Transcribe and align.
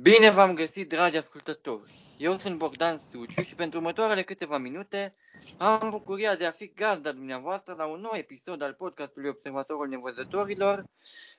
Bine 0.00 0.30
v-am 0.30 0.54
găsit, 0.54 0.88
dragi 0.88 1.16
ascultători! 1.16 2.14
Eu 2.18 2.38
sunt 2.38 2.58
Bogdan 2.58 2.98
Suciu 2.98 3.42
și 3.42 3.54
pentru 3.54 3.78
următoarele 3.78 4.22
câteva 4.22 4.58
minute 4.58 5.14
am 5.58 5.90
bucuria 5.90 6.36
de 6.36 6.46
a 6.46 6.50
fi 6.50 6.72
gazda 6.74 7.12
dumneavoastră 7.12 7.74
la 7.74 7.86
un 7.86 8.00
nou 8.00 8.10
episod 8.14 8.62
al 8.62 8.72
podcastului 8.72 9.28
Observatorul 9.28 9.88
Nevăzătorilor, 9.88 10.84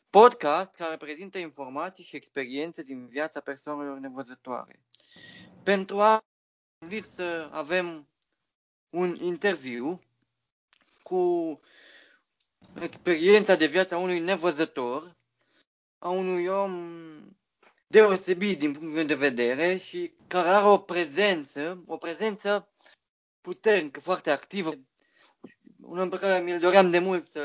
podcast 0.09 0.75
care 0.75 0.97
prezintă 0.97 1.37
informații 1.37 2.03
și 2.03 2.15
experiențe 2.15 2.83
din 2.83 3.07
viața 3.07 3.39
persoanelor 3.39 3.97
nevăzătoare. 3.97 4.79
Pentru 5.63 5.99
a 5.99 6.23
să 7.15 7.49
avem 7.51 8.07
un 8.89 9.15
interviu 9.21 10.01
cu 11.03 11.59
experiența 12.81 13.55
de 13.55 13.65
viață 13.65 13.95
a 13.95 13.97
unui 13.97 14.19
nevăzător, 14.19 15.15
a 15.99 16.09
unui 16.09 16.47
om 16.47 16.71
deosebit 17.91 18.59
din 18.59 18.73
punct 18.73 19.07
de 19.07 19.15
vedere 19.15 19.77
și 19.77 20.13
care 20.27 20.47
are 20.47 20.65
o 20.65 20.77
prezență, 20.77 21.83
o 21.87 21.97
prezență 21.97 22.69
puternică, 23.41 23.99
foarte 23.99 24.29
activă, 24.29 24.73
un 25.81 25.99
om 25.99 26.09
pe 26.09 26.17
care 26.17 26.43
mi-l 26.43 26.59
doream 26.59 26.89
de 26.89 26.99
mult 26.99 27.27
să 27.27 27.41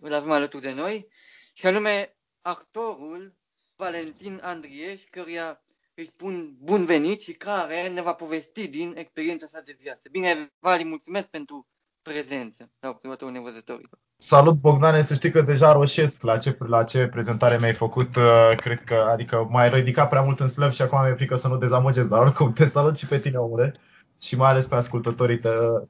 îl 0.00 0.12
avem 0.12 0.30
alături 0.30 0.62
de 0.62 0.72
noi, 0.72 1.08
și 1.52 1.66
anume 1.66 2.16
actorul 2.40 3.36
Valentin 3.76 4.40
Andrieș, 4.42 5.02
căruia 5.10 5.62
îi 5.94 6.06
spun 6.06 6.56
bun 6.60 6.84
venit 6.84 7.20
și 7.20 7.32
care 7.32 7.88
ne 7.88 8.00
va 8.00 8.14
povesti 8.14 8.68
din 8.68 8.96
experiența 8.96 9.46
sa 9.46 9.60
de 9.60 9.76
viață. 9.80 10.08
Bine, 10.10 10.52
Vali, 10.58 10.84
mulțumesc 10.84 11.26
pentru 11.26 11.66
prezență 12.08 12.70
la 12.80 12.88
Observatorul 12.88 13.34
Nevăzătorilor. 13.34 13.98
Salut 14.16 14.54
Bogdane, 14.60 15.02
să 15.02 15.14
știi 15.14 15.30
că 15.30 15.40
deja 15.40 15.72
roșesc 15.72 16.22
la 16.22 16.38
ce, 16.38 16.56
la 16.58 16.84
ce 16.84 17.06
prezentare 17.06 17.58
mi-ai 17.60 17.74
făcut, 17.74 18.16
uh, 18.16 18.56
cred 18.56 18.84
că, 18.84 19.08
adică 19.12 19.46
m-ai 19.50 19.70
ridicat 19.70 20.08
prea 20.08 20.20
mult 20.20 20.40
în 20.40 20.48
slăb 20.48 20.72
și 20.72 20.82
acum 20.82 21.02
mi-e 21.02 21.14
frică 21.14 21.36
să 21.36 21.48
nu 21.48 21.56
dezamăgesc, 21.56 22.08
dar 22.08 22.20
oricum 22.20 22.52
te 22.52 22.64
salut 22.64 22.96
și 22.96 23.06
pe 23.06 23.18
tine, 23.18 23.36
omule, 23.36 23.72
și 24.20 24.36
mai 24.36 24.50
ales 24.50 24.66
pe 24.66 24.74
ascultătorii 24.74 25.40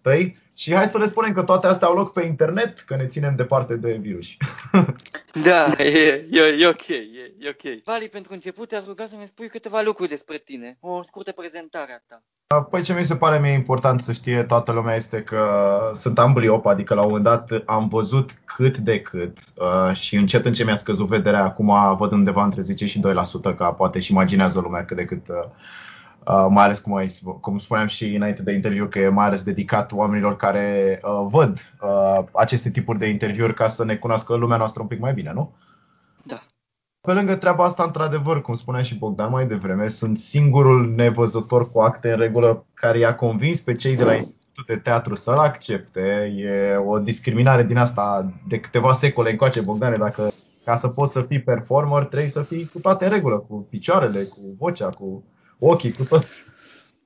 tăi. 0.02 0.36
Și 0.55 0.74
hai 0.74 0.86
să 0.86 0.98
le 0.98 1.06
spunem 1.06 1.33
că 1.33 1.42
toate 1.42 1.66
astea 1.66 1.89
au 1.89 1.94
loc 1.94 2.12
pe 2.12 2.24
internet, 2.24 2.80
că 2.80 2.96
ne 2.96 3.06
ținem 3.06 3.36
departe 3.36 3.77
de 3.77 3.92
virus. 3.92 4.27
Da, 5.42 5.72
e, 5.78 6.27
e, 6.30 6.41
e 6.58 6.66
ok, 6.66 6.89
e, 6.89 7.34
e 7.39 7.48
ok. 7.48 7.83
Vali, 7.84 8.08
pentru 8.08 8.33
început 8.33 8.69
te-aș 8.69 8.84
ruga 8.84 9.06
să 9.06 9.16
ne 9.16 9.27
spui 9.27 9.48
câteva 9.48 9.80
lucruri 9.80 10.08
despre 10.08 10.39
tine, 10.39 10.77
o 10.80 11.02
scurtă 11.02 11.33
prezentare 11.33 11.92
a 11.92 11.98
ta. 12.06 12.22
Păi 12.70 12.82
ce 12.82 12.92
mi 12.92 13.04
se 13.04 13.16
pare 13.16 13.38
mie 13.38 13.52
important 13.52 14.00
să 14.00 14.12
știe 14.12 14.42
toată 14.42 14.72
lumea 14.72 14.94
este 14.94 15.22
că 15.22 15.46
sunt 15.94 16.18
ambliop, 16.18 16.66
adică 16.66 16.94
la 16.94 17.00
un 17.00 17.06
moment 17.06 17.24
dat 17.24 17.62
am 17.66 17.88
văzut 17.88 18.30
cât 18.44 18.78
de 18.78 19.00
cât 19.00 19.38
uh, 19.56 19.96
și 19.96 20.16
încet 20.16 20.44
în 20.44 20.52
ce 20.52 20.64
mi-a 20.64 20.74
scăzut 20.74 21.06
vederea, 21.06 21.44
acum 21.44 21.96
văd 21.96 22.12
undeva 22.12 22.44
între 22.44 22.60
10 22.60 22.86
și 22.86 23.00
2%, 23.50 23.55
ca 23.56 23.72
poate 23.72 24.00
și 24.00 24.12
imaginează 24.12 24.60
lumea 24.60 24.84
cât 24.84 24.96
de 24.96 25.05
cât 25.05 25.28
uh, 25.28 25.36
Uh, 26.28 26.46
mai 26.50 26.64
ales 26.64 26.78
cum, 26.78 26.94
ai, 26.94 27.06
cum 27.40 27.58
spuneam 27.58 27.86
și 27.86 28.14
înainte 28.14 28.42
de 28.42 28.52
interviu, 28.52 28.86
că 28.86 28.98
e 28.98 29.08
mai 29.08 29.27
ales 29.27 29.42
dedicat 29.42 29.92
oamenilor 29.92 30.36
care 30.36 31.00
uh, 31.02 31.27
văd 31.30 31.72
uh, 31.80 32.24
aceste 32.33 32.70
tipuri 32.70 32.98
de 32.98 33.06
interviuri 33.06 33.55
ca 33.55 33.68
să 33.68 33.84
ne 33.84 33.96
cunoască 33.96 34.34
lumea 34.34 34.56
noastră 34.56 34.83
un 34.83 34.88
pic 34.88 35.00
mai 35.00 35.12
bine, 35.12 35.33
nu? 35.33 35.52
Da. 37.00 37.12
Pe 37.12 37.18
lângă 37.18 37.36
treaba 37.36 37.64
asta, 37.64 37.82
într-adevăr, 37.82 38.41
cum 38.41 38.54
spunea 38.54 38.82
și 38.82 38.94
Bogdan 38.94 39.30
mai 39.30 39.46
devreme, 39.46 39.88
sunt 39.88 40.18
singurul 40.18 40.94
nevăzător 40.94 41.70
cu 41.70 41.80
acte 41.80 42.10
în 42.10 42.18
regulă 42.18 42.66
care 42.74 42.98
i-a 42.98 43.14
convins 43.14 43.60
pe 43.60 43.74
cei 43.74 43.96
de 43.96 44.05
la 44.05 44.14
Institutul 44.14 44.64
de 44.66 44.77
Teatru 44.77 45.14
să-l 45.14 45.38
accepte. 45.38 46.34
E 46.36 46.77
o 46.77 46.98
discriminare 46.98 47.62
din 47.62 47.77
asta 47.77 48.32
de 48.48 48.60
câteva 48.60 48.92
secole 48.92 49.30
încoace, 49.30 49.60
Bogdane, 49.60 49.96
dacă 49.96 50.30
ca 50.64 50.77
să 50.77 50.88
poți 50.88 51.12
să 51.12 51.22
fii 51.22 51.42
performer, 51.42 52.05
trebuie 52.05 52.30
să 52.30 52.42
fii 52.42 52.70
cu 52.72 52.80
toate 52.80 53.05
în 53.05 53.10
regulă, 53.10 53.38
cu 53.38 53.66
picioarele, 53.70 54.22
cu 54.22 54.40
vocea, 54.58 54.88
cu 54.88 55.24
ochii, 55.58 55.92
cu 55.92 56.05
tot. 56.05 56.24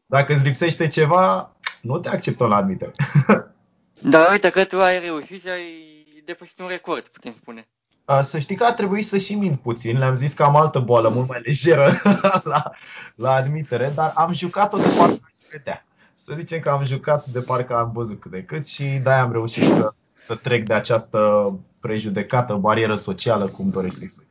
Dacă 0.06 0.32
îți 0.32 0.42
lipsește 0.42 0.86
ceva, 0.86 1.56
nu 1.82 1.98
te 1.98 2.08
acceptăm 2.08 2.48
la 2.48 2.56
admitere. 2.56 2.90
Dar 4.12 4.30
uite 4.30 4.50
că 4.50 4.64
tu 4.64 4.80
ai 4.80 4.98
reușit 4.98 5.40
și 5.40 5.48
ai 5.48 5.62
depășit 6.24 6.61
un 6.61 6.68
record, 6.68 7.06
putem 7.06 7.33
spune. 7.33 7.68
Să 8.23 8.39
știi 8.39 8.57
că 8.57 8.64
a 8.64 8.73
trebuit 8.73 9.07
să 9.07 9.18
și 9.18 9.35
mint 9.35 9.61
puțin. 9.61 9.98
Le-am 9.98 10.17
zis 10.17 10.33
că 10.33 10.42
am 10.42 10.57
altă 10.57 10.79
boală 10.79 11.08
mult 11.08 11.29
mai 11.29 11.40
lejeră 11.45 12.01
la, 12.52 12.70
la 13.14 13.33
admitere, 13.33 13.92
dar 13.95 14.13
am 14.14 14.33
jucat-o 14.33 14.77
de 14.77 14.95
parcă 14.98 15.30
vedea. 15.51 15.86
Să 16.14 16.35
zicem 16.36 16.61
că 16.61 16.70
am 16.70 16.85
jucat 16.85 17.27
de 17.27 17.41
parcă 17.41 17.77
am 17.77 17.91
văzut 17.95 18.20
cât 18.20 18.30
de 18.30 18.42
cât 18.42 18.67
și 18.67 18.85
de-aia 18.85 19.23
am 19.23 19.33
reușit 19.33 19.62
să, 19.62 19.92
să 20.14 20.35
trec 20.35 20.67
de 20.67 20.74
această 20.74 21.52
prejudecată, 21.80 22.55
barieră 22.55 22.95
socială, 22.95 23.46
cum 23.46 23.70
doresc 23.70 23.98
să-i 23.98 24.11
spui. 24.11 24.27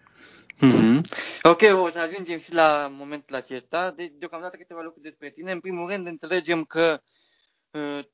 Mm-hmm. 0.61 1.01
Ok, 1.41 1.61
o 1.83 1.89
să 1.89 1.99
ajungem 2.09 2.39
și 2.39 2.53
la 2.53 2.91
momentul 2.97 3.35
acesta. 3.35 3.93
De, 3.95 4.11
deocamdată 4.19 4.57
câteva 4.57 4.81
lucruri 4.83 5.03
despre 5.03 5.29
tine. 5.29 5.51
În 5.51 5.59
primul 5.59 5.89
rând, 5.89 6.07
înțelegem 6.07 6.63
că 6.63 7.01
uh, 7.01 7.20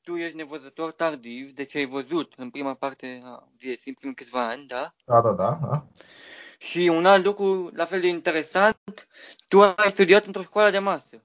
tu 0.02 0.16
ești 0.16 0.36
nevăzător 0.36 0.92
tardiv, 0.92 1.50
deci 1.50 1.76
ai 1.76 1.84
văzut 1.84 2.32
în 2.36 2.50
prima 2.50 2.74
parte 2.74 3.20
a 3.24 3.48
vieții, 3.58 3.90
în 3.90 3.94
primul 3.94 4.14
câțiva 4.14 4.48
ani, 4.48 4.66
da? 4.66 4.94
Da, 5.04 5.20
da, 5.20 5.30
da. 5.30 5.58
da. 5.62 5.86
Și 6.58 6.90
un 6.94 7.06
alt 7.06 7.24
lucru 7.24 7.70
la 7.74 7.84
fel 7.84 8.00
de 8.00 8.08
interesant, 8.08 9.08
tu 9.48 9.62
ai 9.62 9.90
studiat 9.90 10.24
într-o 10.24 10.42
școală 10.42 10.70
de 10.70 10.78
masă. 10.78 11.22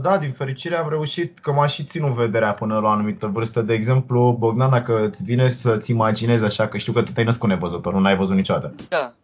Da, 0.00 0.18
din 0.18 0.32
fericire 0.32 0.76
am 0.76 0.88
reușit 0.88 1.38
că 1.38 1.52
m-a 1.52 1.66
și 1.66 1.84
ținut 1.84 2.14
vederea 2.14 2.54
până 2.54 2.78
la 2.78 2.88
o 2.88 2.90
anumită 2.90 3.26
vârstă. 3.26 3.62
De 3.62 3.74
exemplu, 3.74 4.36
Bogdan, 4.38 4.70
dacă 4.70 5.06
îți 5.06 5.24
vine 5.24 5.50
să-ți 5.50 5.90
imaginezi 5.90 6.44
așa, 6.44 6.68
că 6.68 6.78
știu 6.78 6.92
că 6.92 7.02
tu 7.02 7.12
te-ai 7.12 7.26
născut 7.26 7.48
nevăzător, 7.48 7.94
nu 7.94 8.06
ai 8.06 8.16
văzut 8.16 8.36
niciodată. 8.36 8.74
Da. 8.88 9.14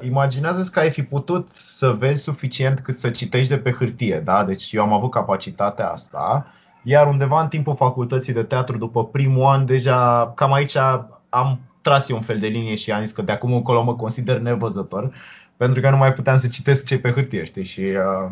Imaginează-ți 0.00 0.72
că 0.72 0.78
ai 0.78 0.90
fi 0.90 1.02
putut 1.02 1.50
să 1.52 1.90
vezi 1.90 2.22
suficient 2.22 2.80
cât 2.80 2.96
să 2.96 3.10
citești 3.10 3.48
de 3.48 3.58
pe 3.58 3.72
hârtie, 3.72 4.20
da? 4.20 4.44
Deci 4.44 4.72
eu 4.72 4.82
am 4.82 4.92
avut 4.92 5.10
capacitatea 5.10 5.90
asta, 5.90 6.46
iar 6.82 7.06
undeva 7.06 7.40
în 7.40 7.48
timpul 7.48 7.74
facultății 7.74 8.32
de 8.32 8.42
teatru, 8.42 8.78
după 8.78 9.06
primul 9.06 9.46
an, 9.46 9.66
deja 9.66 10.32
cam 10.36 10.52
aici 10.52 10.76
am 11.28 11.60
tras 11.82 12.08
eu 12.08 12.16
un 12.16 12.22
fel 12.22 12.38
de 12.38 12.46
linie 12.46 12.74
și 12.74 12.92
am 12.92 13.04
zis 13.04 13.12
că 13.12 13.22
de 13.22 13.32
acum 13.32 13.52
încolo 13.52 13.82
mă 13.82 13.96
consider 13.96 14.38
nevăzător, 14.38 15.14
pentru 15.56 15.80
că 15.80 15.90
nu 15.90 15.96
mai 15.96 16.12
puteam 16.12 16.36
să 16.36 16.48
citesc 16.48 16.86
ce 16.86 16.98
pe 16.98 17.10
hârtie, 17.10 17.44
știi? 17.44 17.64
Și 17.64 17.80
uh, 17.80 18.30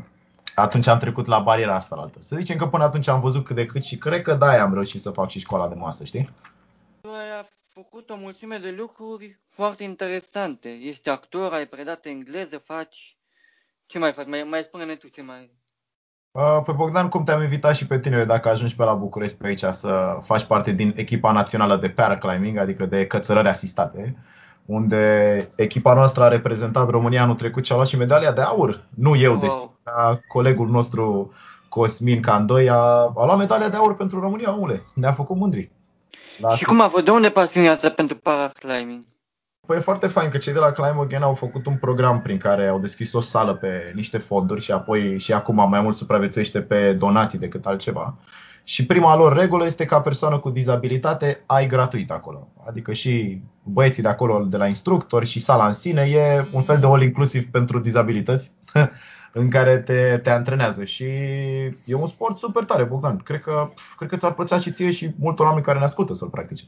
atunci 0.54 0.86
am 0.86 0.98
trecut 0.98 1.26
la 1.26 1.38
bariera 1.38 1.74
asta 1.74 1.96
la 1.96 2.02
altă. 2.02 2.18
Să 2.20 2.36
zicem 2.36 2.56
că 2.56 2.66
până 2.66 2.84
atunci 2.84 3.08
am 3.08 3.20
văzut 3.20 3.44
cât 3.44 3.56
de 3.56 3.66
cât 3.66 3.84
și 3.84 3.96
cred 3.96 4.22
că 4.22 4.34
da, 4.34 4.62
am 4.62 4.74
reușit 4.74 5.00
să 5.00 5.10
fac 5.10 5.30
și 5.30 5.38
școala 5.38 5.68
de 5.68 5.74
masă, 5.74 6.04
știi? 6.04 6.28
făcut 7.82 8.10
o 8.10 8.16
mulțime 8.16 8.58
de 8.58 8.70
lucruri 8.70 9.38
foarte 9.46 9.82
interesante. 9.82 10.68
Ești 10.68 11.08
actor, 11.08 11.52
ai 11.52 11.66
predat 11.66 12.06
engleză, 12.06 12.58
faci... 12.58 13.16
Ce 13.86 13.98
mai 13.98 14.12
faci? 14.12 14.26
Mai, 14.26 14.42
mai 14.42 14.62
spune-ne 14.62 14.94
tu 14.94 15.08
ce 15.08 15.22
mai... 15.22 15.50
Uh, 16.32 16.62
pe 16.64 16.72
Bogdan, 16.72 17.08
cum 17.08 17.24
te-am 17.24 17.42
invitat 17.42 17.76
și 17.76 17.86
pe 17.86 17.98
tine 17.98 18.24
dacă 18.24 18.48
ajungi 18.48 18.76
pe 18.76 18.84
la 18.84 18.94
București 18.94 19.36
pe 19.36 19.46
aici 19.46 19.64
să 19.70 20.18
faci 20.22 20.44
parte 20.44 20.72
din 20.72 20.92
echipa 20.96 21.32
națională 21.32 21.76
de 21.76 21.88
paraclimbing, 21.88 22.58
adică 22.58 22.86
de 22.86 23.06
cățărări 23.06 23.48
asistate, 23.48 24.16
unde 24.66 25.50
echipa 25.54 25.94
noastră 25.94 26.24
a 26.24 26.28
reprezentat 26.28 26.88
România 26.88 27.22
anul 27.22 27.34
trecut 27.34 27.64
și 27.64 27.72
a 27.72 27.74
luat 27.74 27.86
și 27.86 27.96
medalia 27.96 28.32
de 28.32 28.40
aur. 28.40 28.84
Nu 28.94 29.16
eu, 29.16 29.32
wow. 29.32 29.40
deci 29.40 29.52
colegul 30.28 30.68
nostru 30.68 31.32
Cosmin 31.68 32.20
Candoi 32.20 32.68
a, 32.68 32.76
a 33.16 33.24
luat 33.24 33.38
medalia 33.38 33.68
de 33.68 33.76
aur 33.76 33.96
pentru 33.96 34.20
România, 34.20 34.54
omule. 34.54 34.82
Ne-a 34.94 35.12
făcut 35.12 35.36
mândri. 35.36 35.70
La 36.38 36.54
și 36.54 36.64
cum 36.64 36.80
a 36.80 36.88
fost? 36.88 37.04
De 37.04 37.10
unde 37.10 37.30
pasiunea 37.30 37.72
asta 37.72 37.88
pentru 37.88 38.16
paraclimbing? 38.16 39.02
Păi 39.66 39.78
e 39.78 39.80
foarte 39.80 40.06
fain 40.06 40.30
că 40.30 40.38
cei 40.38 40.52
de 40.52 40.58
la 40.58 40.72
Climb 40.72 41.00
Again 41.00 41.22
au 41.22 41.34
făcut 41.34 41.66
un 41.66 41.76
program 41.76 42.20
prin 42.20 42.38
care 42.38 42.66
au 42.66 42.78
deschis 42.78 43.12
o 43.12 43.20
sală 43.20 43.54
pe 43.54 43.92
niște 43.94 44.18
fonduri 44.18 44.60
și 44.60 44.72
apoi 44.72 45.18
și 45.18 45.32
acum 45.32 45.68
mai 45.68 45.80
mult 45.80 45.96
supraviețuiește 45.96 46.60
pe 46.62 46.92
donații 46.92 47.38
decât 47.38 47.66
altceva. 47.66 48.16
Și 48.64 48.86
prima 48.86 49.16
lor 49.16 49.36
regulă 49.36 49.64
este 49.64 49.84
ca 49.84 50.00
persoană 50.00 50.38
cu 50.38 50.50
dizabilitate 50.50 51.42
ai 51.46 51.66
gratuit 51.66 52.10
acolo. 52.10 52.48
Adică 52.66 52.92
și 52.92 53.42
băieții 53.62 54.02
de 54.02 54.08
acolo, 54.08 54.44
de 54.44 54.56
la 54.56 54.66
instructori 54.66 55.26
și 55.26 55.40
sala 55.40 55.66
în 55.66 55.72
sine, 55.72 56.02
e 56.02 56.44
un 56.52 56.62
fel 56.62 56.78
de 56.78 56.86
all 56.86 57.02
inclusiv 57.02 57.50
pentru 57.50 57.78
dizabilități. 57.78 58.52
în 59.32 59.50
care 59.50 59.78
te, 59.78 60.18
te 60.22 60.30
antrenează 60.30 60.84
și 60.84 61.04
e 61.84 61.94
un 61.94 62.06
sport 62.06 62.38
super 62.38 62.64
tare, 62.64 62.84
Bogdan. 62.84 63.16
Cred 63.16 63.40
că, 63.40 63.68
cred 63.96 64.08
că 64.08 64.16
ți-ar 64.16 64.34
plăcea 64.34 64.58
și 64.58 64.72
ție 64.72 64.90
și 64.90 65.10
multor 65.18 65.46
oameni 65.46 65.64
care 65.64 65.78
ne 65.78 65.84
ascultă 65.84 66.14
să-l 66.14 66.28
practice. 66.28 66.64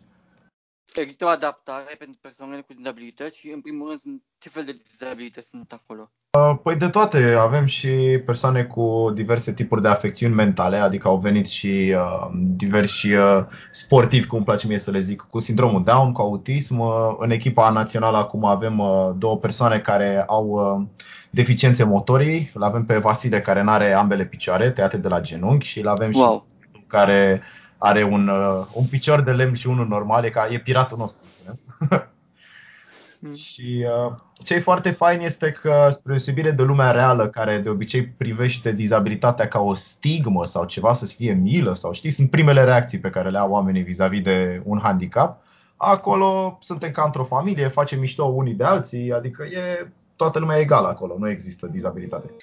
Există 1.00 1.24
o 1.24 1.28
adaptare 1.28 1.94
pentru 1.98 2.18
persoanele 2.22 2.60
cu 2.60 2.72
dizabilități 2.72 3.38
și, 3.38 3.50
în 3.50 3.60
primul 3.60 3.88
rând, 3.88 4.20
ce 4.38 4.48
fel 4.48 4.64
de 4.64 4.76
dizabilități 4.90 5.48
sunt 5.48 5.72
acolo? 5.72 6.10
Uh, 6.38 6.58
păi 6.62 6.76
de 6.76 6.88
toate. 6.88 7.36
Avem 7.38 7.66
și 7.66 7.88
persoane 8.26 8.64
cu 8.64 9.10
diverse 9.14 9.52
tipuri 9.52 9.82
de 9.82 9.88
afecțiuni 9.88 10.34
mentale, 10.34 10.76
adică 10.76 11.08
au 11.08 11.18
venit 11.18 11.46
și 11.46 11.94
uh, 11.96 12.28
diversi 12.56 13.12
uh, 13.12 13.44
sportivi, 13.70 14.26
cum 14.26 14.36
îmi 14.36 14.46
place 14.46 14.66
mie 14.66 14.78
să 14.78 14.90
le 14.90 15.00
zic, 15.00 15.26
cu 15.30 15.38
sindromul 15.38 15.84
Down, 15.84 16.12
cu 16.12 16.20
autism. 16.20 16.78
Uh, 16.78 17.16
în 17.18 17.30
echipa 17.30 17.70
națională 17.70 18.16
acum 18.16 18.44
avem 18.44 18.78
uh, 18.78 19.10
două 19.18 19.36
persoane 19.36 19.80
care 19.80 20.24
au 20.26 20.46
uh, 20.46 20.86
deficiențe 21.30 21.84
motorii. 21.84 22.50
Îl 22.54 22.62
avem 22.62 22.84
pe 22.84 22.98
Vasile 22.98 23.40
care 23.40 23.62
nu 23.62 23.70
are 23.70 23.92
ambele 23.92 24.24
picioare 24.24 24.70
tăiate 24.70 24.96
de 24.96 25.08
la 25.08 25.20
genunchi 25.20 25.66
și 25.66 25.80
îl 25.80 25.88
avem 25.88 26.10
wow. 26.14 26.46
și 26.72 26.80
care 26.86 27.42
are 27.82 28.02
un, 28.02 28.28
uh, 28.28 28.66
un 28.72 28.86
picior 28.86 29.20
de 29.20 29.30
lemn 29.30 29.54
și 29.54 29.66
unul 29.66 29.86
normal, 29.86 30.24
e 30.24 30.30
ca 30.30 30.48
e 30.50 30.58
piratul 30.58 30.98
nostru. 30.98 31.26
Mm. 33.24 33.34
Și 33.34 33.86
uh, 34.06 34.14
ce 34.42 34.54
e 34.54 34.60
foarte 34.60 34.90
fain 34.90 35.20
este 35.20 35.50
că, 35.50 35.88
spre 35.90 36.10
deosebire 36.10 36.50
de 36.50 36.62
lumea 36.62 36.90
reală, 36.90 37.28
care 37.28 37.58
de 37.58 37.68
obicei 37.68 38.06
privește 38.06 38.72
dizabilitatea 38.72 39.48
ca 39.48 39.60
o 39.60 39.74
stigmă 39.74 40.44
sau 40.44 40.64
ceva 40.64 40.92
să 40.92 41.06
fie 41.06 41.32
milă 41.32 41.74
sau 41.74 41.92
știi, 41.92 42.10
sunt 42.10 42.30
primele 42.30 42.64
reacții 42.64 43.00
pe 43.00 43.10
care 43.10 43.30
le 43.30 43.38
au 43.38 43.50
oamenii 43.50 43.82
vis-a-vis 43.82 44.22
de 44.22 44.62
un 44.64 44.78
handicap, 44.82 45.42
acolo 45.76 46.58
suntem 46.60 46.90
ca 46.90 47.02
într-o 47.02 47.24
familie, 47.24 47.68
facem 47.68 47.98
mișto 47.98 48.24
unii 48.24 48.54
de 48.54 48.64
alții, 48.64 49.12
adică 49.12 49.42
e 49.42 49.88
toată 50.16 50.38
lumea 50.38 50.58
egală 50.58 50.88
acolo, 50.88 51.18
nu 51.18 51.30
există 51.30 51.66
dizabilitate. 51.66 52.36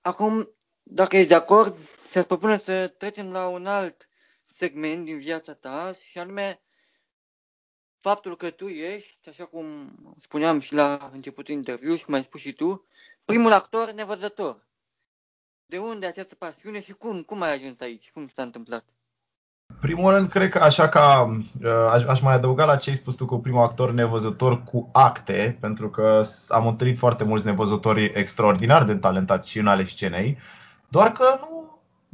Acum, 0.00 0.48
dacă 0.82 1.16
ești 1.16 1.28
de 1.28 1.34
acord, 1.34 1.74
se 2.08 2.22
propune 2.22 2.58
să 2.58 2.92
trecem 2.98 3.30
la 3.32 3.46
un 3.46 3.66
alt 3.66 4.08
segment 4.56 5.04
din 5.04 5.18
viața 5.18 5.52
ta 5.52 5.92
și 6.10 6.18
anume 6.18 6.62
faptul 8.00 8.36
că 8.36 8.50
tu 8.50 8.68
ești, 8.68 9.28
așa 9.28 9.44
cum 9.44 9.94
spuneam 10.18 10.60
și 10.60 10.74
la 10.74 11.10
începutul 11.12 11.54
interviu 11.54 11.94
și 11.96 12.04
mai 12.06 12.24
spus 12.24 12.40
și 12.40 12.52
tu, 12.52 12.86
primul 13.24 13.52
actor 13.52 13.92
nevăzător. 13.92 14.66
De 15.66 15.78
unde 15.78 16.06
această 16.06 16.34
pasiune 16.34 16.80
și 16.80 16.92
cum, 16.92 17.22
cum 17.22 17.42
ai 17.42 17.54
ajuns 17.54 17.80
aici? 17.80 18.10
Cum 18.10 18.28
s-a 18.28 18.42
întâmplat? 18.42 18.84
Primul 19.80 20.12
rând, 20.12 20.28
cred 20.28 20.50
că 20.50 20.58
așa 20.58 20.88
ca 20.88 21.30
uh, 21.62 21.70
aș, 21.90 22.02
aș 22.02 22.20
mai 22.20 22.34
adăuga 22.34 22.64
la 22.64 22.76
ce 22.76 22.90
ai 22.90 22.96
spus 22.96 23.14
tu 23.14 23.26
cu 23.26 23.38
primul 23.38 23.62
actor 23.62 23.90
nevăzător 23.90 24.62
cu 24.62 24.88
acte, 24.92 25.56
pentru 25.60 25.90
că 25.90 26.22
am 26.48 26.66
întâlnit 26.66 26.98
foarte 26.98 27.24
mulți 27.24 27.46
nevăzători 27.46 28.04
extraordinar 28.14 28.84
de 28.84 28.94
talentați 28.94 29.50
și 29.50 29.58
în 29.58 29.66
ale 29.66 29.84
scenei, 29.84 30.38
doar 30.88 31.12
că 31.12 31.38
nu 31.40 31.53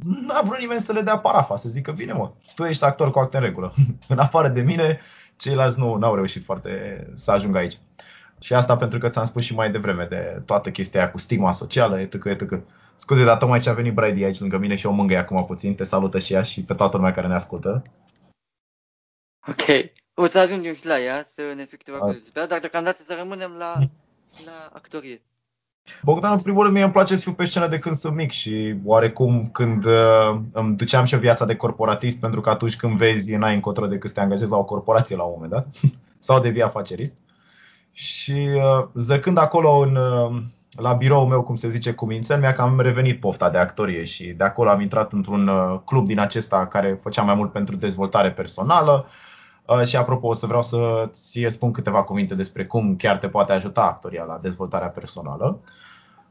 n-a 0.05 0.41
vrut 0.41 0.59
nimeni 0.59 0.81
să 0.81 0.91
le 0.91 1.01
dea 1.01 1.19
parafa, 1.19 1.55
să 1.55 1.69
zică, 1.69 1.91
bine 1.91 2.13
mă, 2.13 2.31
tu 2.55 2.63
ești 2.63 2.83
actor 2.83 3.11
cu 3.11 3.19
acte 3.19 3.37
în 3.37 3.43
regulă. 3.43 3.73
în 4.07 4.19
afară 4.19 4.47
de 4.47 4.61
mine, 4.61 4.99
ceilalți 5.35 5.79
nu 5.79 5.99
au 6.01 6.15
reușit 6.15 6.43
foarte 6.43 7.07
să 7.13 7.31
ajungă 7.31 7.57
aici. 7.57 7.77
Și 8.39 8.53
asta 8.53 8.77
pentru 8.77 8.99
că 8.99 9.09
ți-am 9.09 9.25
spus 9.25 9.43
și 9.43 9.53
mai 9.53 9.71
devreme 9.71 10.05
de 10.09 10.41
toată 10.45 10.71
chestia 10.71 10.99
aia 10.99 11.11
cu 11.11 11.17
stigma 11.17 11.51
socială, 11.51 11.99
etc. 11.99 12.25
etc. 12.25 12.59
Scuze, 12.95 13.23
dar 13.23 13.37
tocmai 13.37 13.59
ce 13.59 13.69
a 13.69 13.73
venit 13.73 13.93
Brady 13.93 14.23
aici 14.23 14.39
lângă 14.39 14.57
mine 14.57 14.75
și 14.75 14.85
o 14.85 14.91
mângâie 14.91 15.17
acum 15.17 15.45
puțin. 15.45 15.75
Te 15.75 15.83
salută 15.83 16.19
și 16.19 16.33
ea 16.33 16.41
și 16.43 16.63
pe 16.63 16.73
toată 16.73 16.97
lumea 16.97 17.11
care 17.11 17.27
ne 17.27 17.33
ascultă. 17.33 17.83
Ok. 19.47 19.91
O 20.13 20.27
să 20.27 20.39
ajungem 20.39 20.73
și 20.73 20.85
la 20.85 20.99
ea 20.99 21.25
să 21.35 21.41
ne 21.55 21.63
spui 21.63 21.77
câteva 21.77 21.97
cuvinte 21.97 22.21
despre 22.21 22.45
dar 22.45 22.59
deocamdată 22.59 23.01
să 23.01 23.15
rămânem 23.17 23.51
la, 23.51 23.73
la 24.45 24.69
actorie. 24.73 25.21
Bogdan, 26.03 26.31
în 26.31 26.39
primul 26.39 26.61
rând, 26.61 26.73
mie 26.73 26.83
îmi 26.83 26.91
place 26.91 27.15
să 27.15 27.21
fiu 27.21 27.33
pe 27.33 27.45
scenă 27.45 27.67
de 27.67 27.79
când 27.79 27.95
sunt 27.95 28.15
mic 28.15 28.31
și 28.31 28.75
oarecum 28.83 29.49
când 29.51 29.85
uh, 29.85 30.39
îmi 30.51 30.75
duceam 30.75 31.05
și 31.05 31.15
viața 31.15 31.45
de 31.45 31.55
corporatist, 31.55 32.19
pentru 32.19 32.41
că 32.41 32.49
atunci 32.49 32.75
când 32.75 32.97
vezi, 32.97 33.35
n-ai 33.35 33.53
încotro 33.53 33.85
decât 33.85 34.09
să 34.09 34.15
te 34.15 34.21
angajezi 34.21 34.51
la 34.51 34.57
o 34.57 34.63
corporație 34.63 35.15
la 35.15 35.23
un 35.23 35.31
moment 35.33 35.51
dat, 35.51 35.67
sau 36.19 36.39
devii 36.39 36.61
afacerist. 36.61 37.13
Și 37.91 38.47
uh, 38.55 38.87
zăcând 38.93 39.37
acolo 39.37 39.69
în, 39.69 39.95
uh, 39.95 40.41
la 40.71 40.93
biroul 40.93 41.27
meu, 41.27 41.41
cum 41.41 41.55
se 41.55 41.69
zice, 41.69 41.93
cu 41.93 42.05
mințel, 42.05 42.39
mi-a 42.39 42.53
cam 42.53 42.79
revenit 42.79 43.19
pofta 43.19 43.49
de 43.49 43.57
actorie 43.57 44.03
și 44.03 44.25
de 44.27 44.43
acolo 44.43 44.69
am 44.69 44.81
intrat 44.81 45.11
într-un 45.11 45.47
uh, 45.47 45.79
club 45.85 46.07
din 46.07 46.19
acesta 46.19 46.67
care 46.67 46.93
făcea 47.01 47.21
mai 47.21 47.35
mult 47.35 47.51
pentru 47.51 47.75
dezvoltare 47.75 48.31
personală. 48.31 49.05
Uh, 49.07 49.30
și 49.85 49.95
apropo, 49.95 50.27
o 50.27 50.33
să 50.33 50.45
vreau 50.45 50.61
să 50.61 51.09
ți 51.11 51.45
spun 51.49 51.71
câteva 51.71 52.03
cuvinte 52.03 52.35
despre 52.35 52.65
cum 52.65 52.95
chiar 52.95 53.17
te 53.17 53.27
poate 53.27 53.51
ajuta 53.51 53.81
actoria 53.81 54.23
la 54.23 54.39
dezvoltarea 54.41 54.87
personală. 54.87 55.59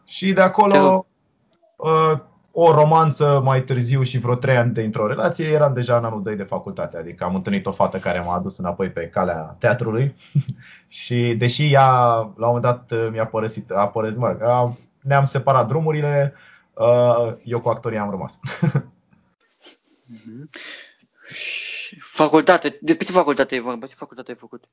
Și 0.05 0.33
de 0.33 0.41
acolo 0.41 1.07
uh, 1.77 2.19
o 2.53 2.73
romanță 2.73 3.41
mai 3.45 3.63
târziu 3.63 4.03
și 4.03 4.19
vreo 4.19 4.35
trei 4.35 4.57
ani 4.57 4.73
de 4.73 4.83
într-o 4.83 5.07
relație, 5.07 5.47
eram 5.47 5.73
deja 5.75 5.97
în 5.97 6.05
anul 6.05 6.23
2 6.23 6.37
de 6.37 6.43
facultate. 6.43 6.97
Adică 6.97 7.25
am 7.25 7.35
întâlnit 7.35 7.67
o 7.67 7.73
fată 7.73 7.99
care 7.99 8.23
m-a 8.27 8.35
adus 8.35 8.59
înapoi 8.59 8.91
pe 8.91 9.09
calea 9.09 9.57
teatrului 9.59 10.15
și 10.89 11.35
deși 11.35 11.73
ea 11.73 11.91
la 12.37 12.49
un 12.49 12.55
moment 12.55 12.63
dat 12.63 13.11
mi-a 13.11 13.27
părăsit, 13.27 13.71
a 13.71 13.89
părăsit, 13.89 14.19
mă, 14.19 14.37
ne-am 15.01 15.25
separat 15.25 15.67
drumurile, 15.67 16.35
uh, 16.75 17.33
eu 17.45 17.61
cu 17.61 17.69
actorii 17.69 17.99
am 17.99 18.11
rămas. 18.11 18.39
Mhm. 21.93 22.05
Facultate. 22.07 22.79
De 22.81 22.95
ce 22.95 23.13
facultate 23.13 23.55
e 23.55 23.61
vorba? 23.61 23.87
Ce 23.87 23.95
facultate 23.95 24.31
ai 24.31 24.37
făcut? 24.37 24.65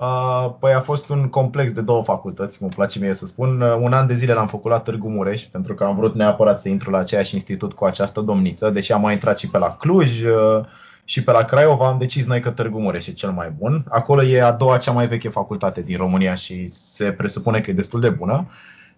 Uh, 0.00 0.54
păi 0.60 0.72
a 0.72 0.80
fost 0.80 1.08
un 1.08 1.28
complex 1.28 1.72
de 1.72 1.80
două 1.80 2.02
facultăți, 2.02 2.62
mă 2.62 2.68
place 2.68 2.98
mie 2.98 3.14
să 3.14 3.26
spun. 3.26 3.60
Uh, 3.60 3.76
un 3.80 3.92
an 3.92 4.06
de 4.06 4.14
zile 4.14 4.32
l-am 4.32 4.48
făcut 4.48 4.70
la 4.70 4.80
Târgu 4.80 5.08
Mureș, 5.08 5.42
pentru 5.42 5.74
că 5.74 5.84
am 5.84 5.96
vrut 5.96 6.14
neapărat 6.14 6.60
să 6.60 6.68
intru 6.68 6.90
la 6.90 6.98
aceeași 6.98 7.34
institut 7.34 7.72
cu 7.72 7.84
această 7.84 8.20
domniță, 8.20 8.70
deși 8.70 8.92
am 8.92 9.00
mai 9.00 9.12
intrat 9.12 9.38
și 9.38 9.48
pe 9.48 9.58
la 9.58 9.76
Cluj 9.76 10.22
uh, 10.22 10.64
și 11.04 11.22
pe 11.24 11.30
la 11.30 11.44
Craiova, 11.44 11.88
am 11.88 11.98
decis 11.98 12.26
noi 12.26 12.40
că 12.40 12.50
Târgu 12.50 12.80
Mureș 12.80 13.06
e 13.06 13.12
cel 13.12 13.30
mai 13.30 13.50
bun. 13.58 13.84
Acolo 13.88 14.22
e 14.22 14.42
a 14.42 14.52
doua 14.52 14.78
cea 14.78 14.92
mai 14.92 15.06
veche 15.06 15.28
facultate 15.28 15.80
din 15.80 15.96
România 15.96 16.34
și 16.34 16.66
se 16.66 17.12
presupune 17.12 17.60
că 17.60 17.70
e 17.70 17.74
destul 17.74 18.00
de 18.00 18.08
bună. 18.08 18.46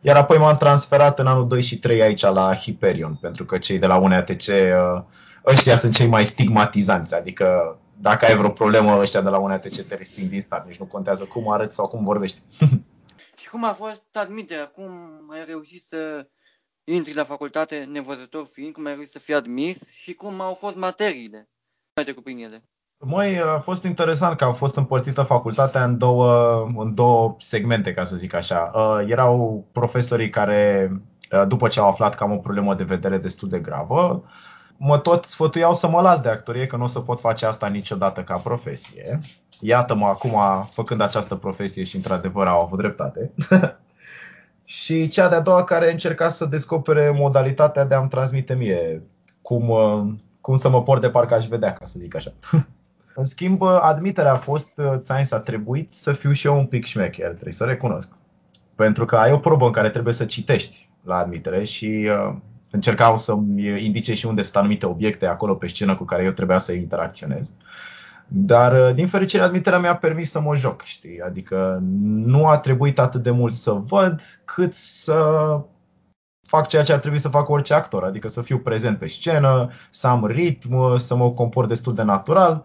Iar 0.00 0.16
apoi 0.16 0.38
m-am 0.38 0.56
transferat 0.56 1.18
în 1.18 1.26
anul 1.26 1.48
2 1.48 1.62
și 1.62 1.78
3 1.78 2.02
aici 2.02 2.22
la 2.22 2.54
Hyperion, 2.54 3.18
pentru 3.20 3.44
că 3.44 3.58
cei 3.58 3.78
de 3.78 3.86
la 3.86 3.96
UNATC 3.96 4.44
ăștia 5.46 5.76
sunt 5.76 5.94
cei 5.94 6.06
mai 6.06 6.24
stigmatizanți, 6.24 7.14
adică 7.14 7.78
dacă 8.00 8.24
ai 8.24 8.36
vreo 8.36 8.50
problemă, 8.50 8.98
ăștia 8.98 9.20
de 9.20 9.28
la 9.28 9.38
UNATC 9.38 9.86
te 9.88 9.94
resping 9.94 10.28
din 10.28 10.40
start, 10.40 10.66
nici 10.66 10.78
nu 10.78 10.84
contează 10.84 11.24
cum 11.24 11.50
arăți 11.50 11.74
sau 11.74 11.88
cum 11.88 12.04
vorbești. 12.04 12.42
și 13.40 13.48
cum 13.50 13.64
a 13.64 13.72
fost 13.72 14.04
admiterea? 14.12 14.66
Cum 14.66 14.90
ai 15.30 15.44
reușit 15.46 15.82
să 15.82 16.26
intri 16.84 17.14
la 17.14 17.24
facultate 17.24 17.88
nevăzător 17.92 18.48
fiind, 18.52 18.72
cum 18.72 18.86
ai 18.86 18.92
reușit 18.92 19.12
să 19.12 19.18
fii 19.18 19.34
admis 19.34 19.78
și 19.92 20.14
cum 20.14 20.40
au 20.40 20.54
fost 20.54 20.76
materiile? 20.76 21.48
Mai 21.94 22.04
te 22.04 22.20
prin 22.20 22.38
ele. 22.38 22.62
Măi, 22.98 23.40
a 23.40 23.58
fost 23.58 23.84
interesant 23.84 24.36
că 24.36 24.44
a 24.44 24.52
fost 24.52 24.76
împărțită 24.76 25.22
facultatea 25.22 25.84
în 25.84 25.98
două, 25.98 26.62
în 26.76 26.94
două 26.94 27.36
segmente, 27.38 27.94
ca 27.94 28.04
să 28.04 28.16
zic 28.16 28.34
așa. 28.34 28.70
Uh, 28.74 29.10
erau 29.10 29.66
profesorii 29.72 30.30
care, 30.30 30.90
uh, 31.32 31.46
după 31.48 31.68
ce 31.68 31.80
au 31.80 31.88
aflat 31.88 32.14
că 32.14 32.24
am 32.24 32.32
o 32.32 32.36
problemă 32.36 32.74
de 32.74 32.84
vedere 32.84 33.18
destul 33.18 33.48
de 33.48 33.58
gravă, 33.58 34.24
mă 34.76 34.98
tot 34.98 35.24
sfătuiau 35.24 35.74
să 35.74 35.88
mă 35.88 36.00
las 36.00 36.20
de 36.20 36.28
actorie, 36.28 36.66
că 36.66 36.76
nu 36.76 36.82
o 36.82 36.86
să 36.86 37.00
pot 37.00 37.20
face 37.20 37.46
asta 37.46 37.66
niciodată 37.66 38.22
ca 38.22 38.36
profesie. 38.36 39.20
Iată-mă 39.60 40.06
acum 40.06 40.40
făcând 40.70 41.00
această 41.00 41.34
profesie 41.34 41.84
și 41.84 41.96
într-adevăr 41.96 42.46
au 42.46 42.60
avut 42.60 42.78
dreptate. 42.78 43.32
și 44.64 45.08
cea 45.08 45.28
de-a 45.28 45.40
doua 45.40 45.64
care 45.64 45.90
încerca 45.90 46.28
să 46.28 46.44
descopere 46.44 47.10
modalitatea 47.10 47.84
de 47.84 47.94
a-mi 47.94 48.08
transmite 48.08 48.54
mie 48.54 49.02
cum, 49.42 49.72
cum 50.40 50.56
să 50.56 50.68
mă 50.68 50.82
port 50.82 51.00
de 51.00 51.10
parcă 51.10 51.34
aș 51.34 51.46
vedea, 51.46 51.72
ca 51.72 51.84
să 51.84 51.98
zic 51.98 52.14
așa. 52.14 52.32
În 53.14 53.24
schimb, 53.24 53.62
admiterea 53.62 54.32
a 54.32 54.36
fost, 54.36 54.80
ți 54.98 55.12
s-a 55.22 55.40
trebuit 55.40 55.92
să 55.92 56.12
fiu 56.12 56.32
și 56.32 56.46
eu 56.46 56.58
un 56.58 56.66
pic 56.66 56.84
șmecher, 56.84 57.32
trebuie 57.32 57.52
să 57.52 57.64
recunosc. 57.64 58.12
Pentru 58.74 59.04
că 59.04 59.16
ai 59.16 59.32
o 59.32 59.38
probă 59.38 59.66
în 59.66 59.72
care 59.72 59.90
trebuie 59.90 60.14
să 60.14 60.24
citești 60.24 60.90
la 61.02 61.16
admitere 61.16 61.64
și 61.64 62.08
încercau 62.70 63.18
să-mi 63.18 63.84
indice 63.84 64.14
și 64.14 64.26
unde 64.26 64.42
sunt 64.42 64.56
anumite 64.56 64.86
obiecte 64.86 65.26
acolo 65.26 65.54
pe 65.54 65.66
scenă 65.66 65.96
cu 65.96 66.04
care 66.04 66.22
eu 66.22 66.30
trebuia 66.30 66.58
să 66.58 66.72
interacționez. 66.72 67.52
Dar, 68.28 68.88
uh, 68.88 68.94
din 68.94 69.06
fericire, 69.06 69.42
admiterea 69.42 69.78
mi-a 69.78 69.96
permis 69.96 70.30
să 70.30 70.40
mă 70.40 70.54
joc, 70.54 70.82
știi? 70.82 71.20
Adică 71.20 71.82
nu 72.02 72.46
a 72.46 72.58
trebuit 72.58 72.98
atât 72.98 73.22
de 73.22 73.30
mult 73.30 73.52
să 73.52 73.72
văd, 73.72 74.20
cât 74.44 74.72
să 74.74 75.60
fac 76.46 76.68
ceea 76.68 76.82
ce 76.82 76.92
ar 76.92 76.98
trebui 76.98 77.18
să 77.18 77.28
fac 77.28 77.48
orice 77.48 77.74
actor, 77.74 78.04
adică 78.04 78.28
să 78.28 78.42
fiu 78.42 78.58
prezent 78.58 78.98
pe 78.98 79.06
scenă, 79.06 79.70
să 79.90 80.06
am 80.06 80.26
ritm, 80.26 80.96
să 80.96 81.16
mă 81.16 81.30
comport 81.30 81.68
destul 81.68 81.94
de 81.94 82.02
natural 82.02 82.64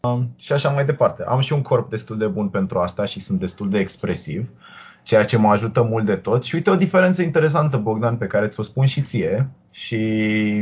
um, 0.00 0.32
și 0.36 0.52
așa 0.52 0.68
mai 0.68 0.84
departe. 0.84 1.24
Am 1.24 1.40
și 1.40 1.52
un 1.52 1.62
corp 1.62 1.90
destul 1.90 2.18
de 2.18 2.26
bun 2.26 2.48
pentru 2.48 2.78
asta 2.78 3.04
și 3.04 3.20
sunt 3.20 3.38
destul 3.38 3.70
de 3.70 3.78
expresiv 3.78 4.48
ceea 5.04 5.24
ce 5.24 5.36
mă 5.36 5.48
ajută 5.48 5.82
mult 5.82 6.04
de 6.04 6.16
tot. 6.16 6.44
Și 6.44 6.54
uite 6.54 6.70
o 6.70 6.76
diferență 6.76 7.22
interesantă, 7.22 7.76
Bogdan, 7.76 8.16
pe 8.16 8.26
care 8.26 8.48
ți-o 8.48 8.62
spun 8.62 8.86
și 8.86 9.02
ție, 9.02 9.48
și 9.70 9.96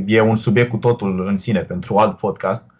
e 0.07 0.21
un 0.21 0.37
subiect 0.37 0.71
cu 0.71 0.77
totul 0.77 1.27
în 1.27 1.37
sine 1.37 1.61
pentru 1.61 1.97
alt 1.97 2.17
podcast, 2.17 2.71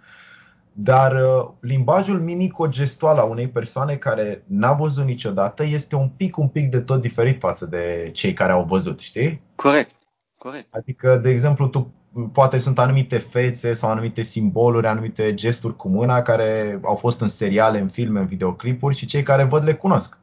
dar 0.73 1.13
uh, 1.13 1.49
limbajul 1.61 2.21
mimico-gestual 2.21 3.19
a 3.19 3.23
unei 3.23 3.49
persoane 3.49 3.95
care 3.97 4.43
n-a 4.47 4.73
văzut 4.73 5.05
niciodată 5.05 5.65
este 5.65 5.97
un 5.97 6.09
pic, 6.09 6.37
un 6.37 6.49
pic 6.49 6.71
de 6.71 6.81
tot 6.81 7.01
diferit 7.01 7.39
față 7.39 7.67
de 7.67 8.11
cei 8.13 8.33
care 8.33 8.53
au 8.53 8.65
văzut, 8.65 9.01
știi? 9.01 9.41
Corect, 9.55 9.91
corect. 10.39 10.75
Adică, 10.75 11.17
de 11.23 11.31
exemplu, 11.31 11.67
tu 11.67 11.93
poate 12.33 12.59
sunt 12.59 12.79
anumite 12.79 13.19
fețe 13.19 13.73
sau 13.73 13.91
anumite 13.91 14.23
simboluri, 14.23 14.87
anumite 14.87 15.35
gesturi 15.35 15.77
cu 15.77 15.89
mâna 15.89 16.23
care 16.23 16.81
au 16.83 16.95
fost 16.95 17.21
în 17.21 17.29
seriale, 17.29 17.79
în 17.79 17.89
filme, 17.89 18.21
în 18.21 18.27
videoclipuri 18.27 18.97
și 18.97 19.07
cei 19.07 19.23
care 19.23 19.45
văd 19.45 19.65
le 19.65 19.75
cunosc. 19.75 20.19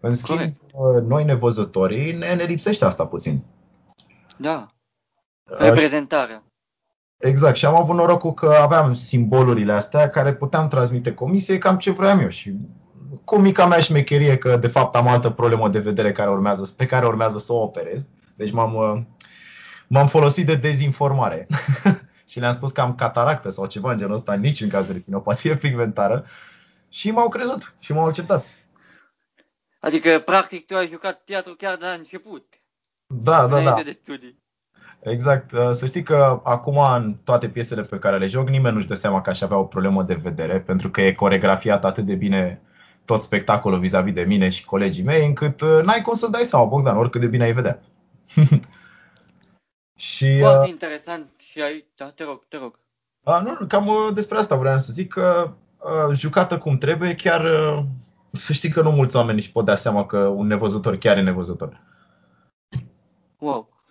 În 0.00 0.14
schimb, 0.14 0.38
Corect. 0.38 0.60
Uh, 0.72 1.02
noi 1.02 1.24
nevăzătorii 1.24 2.12
ne, 2.12 2.34
ne 2.34 2.42
lipsește 2.42 2.84
asta 2.84 3.06
puțin. 3.06 3.42
Da. 4.36 4.66
Reprezentarea. 5.44 6.42
Exact. 7.18 7.56
Și 7.56 7.66
am 7.66 7.74
avut 7.74 7.94
norocul 7.94 8.34
că 8.34 8.46
aveam 8.46 8.94
simbolurile 8.94 9.72
astea 9.72 10.10
care 10.10 10.34
puteam 10.34 10.68
transmite 10.68 11.14
comisiei 11.14 11.58
cam 11.58 11.78
ce 11.78 11.90
vroiam 11.90 12.18
eu. 12.18 12.28
Și 12.28 12.54
cu 13.24 13.36
mica 13.36 13.66
mea 13.66 13.80
șmecherie 13.80 14.38
că 14.38 14.56
de 14.56 14.66
fapt 14.66 14.94
am 14.94 15.08
altă 15.08 15.30
problemă 15.30 15.68
de 15.68 15.78
vedere 15.78 16.12
care 16.12 16.30
urmează, 16.30 16.72
pe 16.76 16.86
care 16.86 17.06
urmează 17.06 17.38
să 17.38 17.52
o 17.52 17.62
operez. 17.62 18.06
Deci 18.34 18.50
m-am, 18.50 18.74
uh, 18.74 19.02
m-am 19.86 20.06
folosit 20.08 20.46
de 20.46 20.54
dezinformare. 20.54 21.46
și 22.30 22.40
le-am 22.40 22.52
spus 22.52 22.70
că 22.70 22.80
am 22.80 22.94
cataractă 22.94 23.50
sau 23.50 23.66
ceva 23.66 23.90
în 23.92 23.98
genul 23.98 24.14
ăsta, 24.14 24.34
nici 24.34 24.60
în 24.60 24.68
caz 24.68 24.86
de 24.86 24.92
retinopatie 24.92 25.56
pigmentară. 25.56 26.24
Și 26.88 27.10
m-au 27.10 27.28
crezut 27.28 27.74
și 27.80 27.92
m-au 27.92 28.06
acceptat. 28.06 28.44
Adică, 29.80 30.18
practic, 30.18 30.66
tu 30.66 30.76
ai 30.76 30.86
jucat 30.86 31.24
teatru 31.24 31.54
chiar 31.54 31.76
de 31.76 31.84
la 31.84 31.92
început. 31.92 32.44
Da, 33.06 33.46
da, 33.46 33.62
da. 33.62 33.82
de 33.84 33.90
studii. 33.90 34.38
Exact. 35.00 35.52
Uh, 35.52 35.70
să 35.72 35.86
știi 35.86 36.02
că 36.02 36.40
acum 36.44 36.78
în 36.78 37.16
toate 37.24 37.48
piesele 37.48 37.82
pe 37.82 37.98
care 37.98 38.18
le 38.18 38.26
joc, 38.26 38.48
nimeni 38.48 38.74
nu-și 38.74 38.86
dă 38.86 38.94
seama 38.94 39.20
că 39.20 39.30
aș 39.30 39.40
avea 39.40 39.56
o 39.56 39.64
problemă 39.64 40.02
de 40.02 40.14
vedere, 40.14 40.60
pentru 40.60 40.90
că 40.90 41.00
e 41.00 41.12
coregrafiat 41.12 41.84
atât 41.84 42.04
de 42.04 42.14
bine 42.14 42.60
tot 43.04 43.22
spectacolul 43.22 43.78
vis-a-vis 43.78 44.12
de 44.12 44.22
mine 44.22 44.48
și 44.48 44.64
colegii 44.64 45.04
mei, 45.04 45.26
încât 45.26 45.60
uh, 45.60 45.80
n-ai 45.82 46.02
cum 46.02 46.14
să-ți 46.14 46.32
dai 46.32 46.44
seama, 46.44 46.64
Bogdan, 46.64 46.96
oricât 46.96 47.20
de 47.20 47.26
bine 47.26 47.44
ai 47.44 47.52
vedea. 47.52 47.80
și, 49.96 50.38
Foarte 50.38 50.64
uh, 50.64 50.70
interesant 50.70 51.26
și 51.38 51.62
ai, 51.62 51.84
da, 51.96 52.10
te 52.10 52.24
rog, 52.24 52.44
te 52.48 52.56
rog. 52.56 52.78
A, 53.24 53.40
nu, 53.40 53.66
cam 53.66 53.86
uh, 53.86 54.08
despre 54.14 54.38
asta 54.38 54.56
vreau 54.56 54.78
să 54.78 54.92
zic 54.92 55.08
că 55.08 55.52
uh, 55.78 56.14
jucată 56.14 56.58
cum 56.58 56.78
trebuie, 56.78 57.14
chiar 57.14 57.44
uh, 57.44 57.84
să 58.32 58.52
știi 58.52 58.70
că 58.70 58.82
nu 58.82 58.90
mulți 58.90 59.16
oameni 59.16 59.38
își 59.38 59.52
pot 59.52 59.64
da 59.64 59.74
seama 59.74 60.06
că 60.06 60.18
un 60.18 60.46
nevăzător 60.46 60.96
chiar 60.96 61.16
e 61.16 61.22
nevăzător. 61.22 61.80
Wow. 63.38 63.82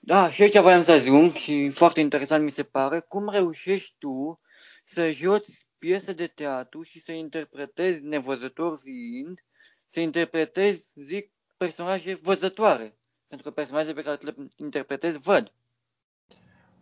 Da, 0.00 0.30
și 0.30 0.42
aici 0.42 0.58
voiam 0.58 0.82
să 0.82 0.92
ajung 0.92 1.32
și 1.32 1.70
foarte 1.70 2.00
interesant 2.00 2.44
mi 2.44 2.50
se 2.50 2.62
pare 2.62 3.00
cum 3.00 3.28
reușești 3.28 3.94
tu 3.98 4.40
să 4.84 5.10
joci 5.10 5.66
piese 5.78 6.12
de 6.12 6.26
teatru 6.26 6.82
și 6.82 7.00
să 7.00 7.12
interpretezi 7.12 8.02
nevăzător 8.02 8.78
fiind, 8.78 9.38
să 9.86 10.00
interpretezi, 10.00 10.92
zic, 10.94 11.32
personaje 11.56 12.18
văzătoare. 12.22 12.98
Pentru 13.28 13.48
că 13.48 13.54
personajele 13.54 13.94
pe 13.94 14.02
care 14.02 14.18
le 14.20 14.34
interpretezi 14.56 15.18
văd. 15.18 15.52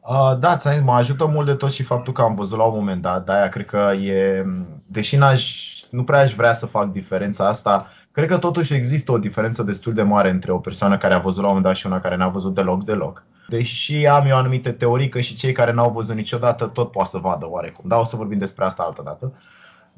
Uh, 0.08 0.38
da, 0.38 0.56
ți 0.56 0.80
mă 0.80 0.92
ajută 0.92 1.26
mult 1.26 1.46
de 1.46 1.54
tot 1.54 1.70
și 1.70 1.82
faptul 1.82 2.12
că 2.12 2.22
am 2.22 2.34
văzut 2.34 2.58
la 2.58 2.64
un 2.64 2.74
moment 2.74 3.02
dat, 3.02 3.24
de-aia 3.24 3.48
cred 3.48 3.66
că 3.66 3.92
e, 3.92 4.44
deși 4.86 5.16
n-aș, 5.16 5.72
nu 5.90 6.04
prea 6.04 6.20
aș 6.20 6.34
vrea 6.34 6.52
să 6.52 6.66
fac 6.66 6.92
diferența 6.92 7.46
asta, 7.46 7.86
cred 8.10 8.28
că 8.28 8.38
totuși 8.38 8.74
există 8.74 9.12
o 9.12 9.18
diferență 9.18 9.62
destul 9.62 9.92
de 9.92 10.02
mare 10.02 10.30
între 10.30 10.52
o 10.52 10.58
persoană 10.58 10.98
care 10.98 11.14
a 11.14 11.18
văzut 11.18 11.42
la 11.42 11.48
un 11.48 11.54
moment 11.54 11.64
dat 11.64 11.76
și 11.76 11.86
una 11.86 12.00
care 12.00 12.16
n-a 12.16 12.28
văzut 12.28 12.54
deloc, 12.54 12.84
deloc. 12.84 13.24
Deși 13.48 14.06
am 14.06 14.26
eu 14.26 14.36
anumite 14.36 14.72
teorii 14.72 15.08
că 15.08 15.20
și 15.20 15.34
cei 15.34 15.52
care 15.52 15.72
n-au 15.72 15.90
văzut 15.90 16.14
niciodată 16.14 16.66
tot 16.66 16.90
poate 16.90 17.08
să 17.08 17.18
vadă 17.18 17.46
oarecum. 17.48 17.84
Da, 17.88 17.98
o 17.98 18.04
să 18.04 18.16
vorbim 18.16 18.38
despre 18.38 18.64
asta 18.64 18.82
altă 18.82 19.02
dată. 19.04 19.32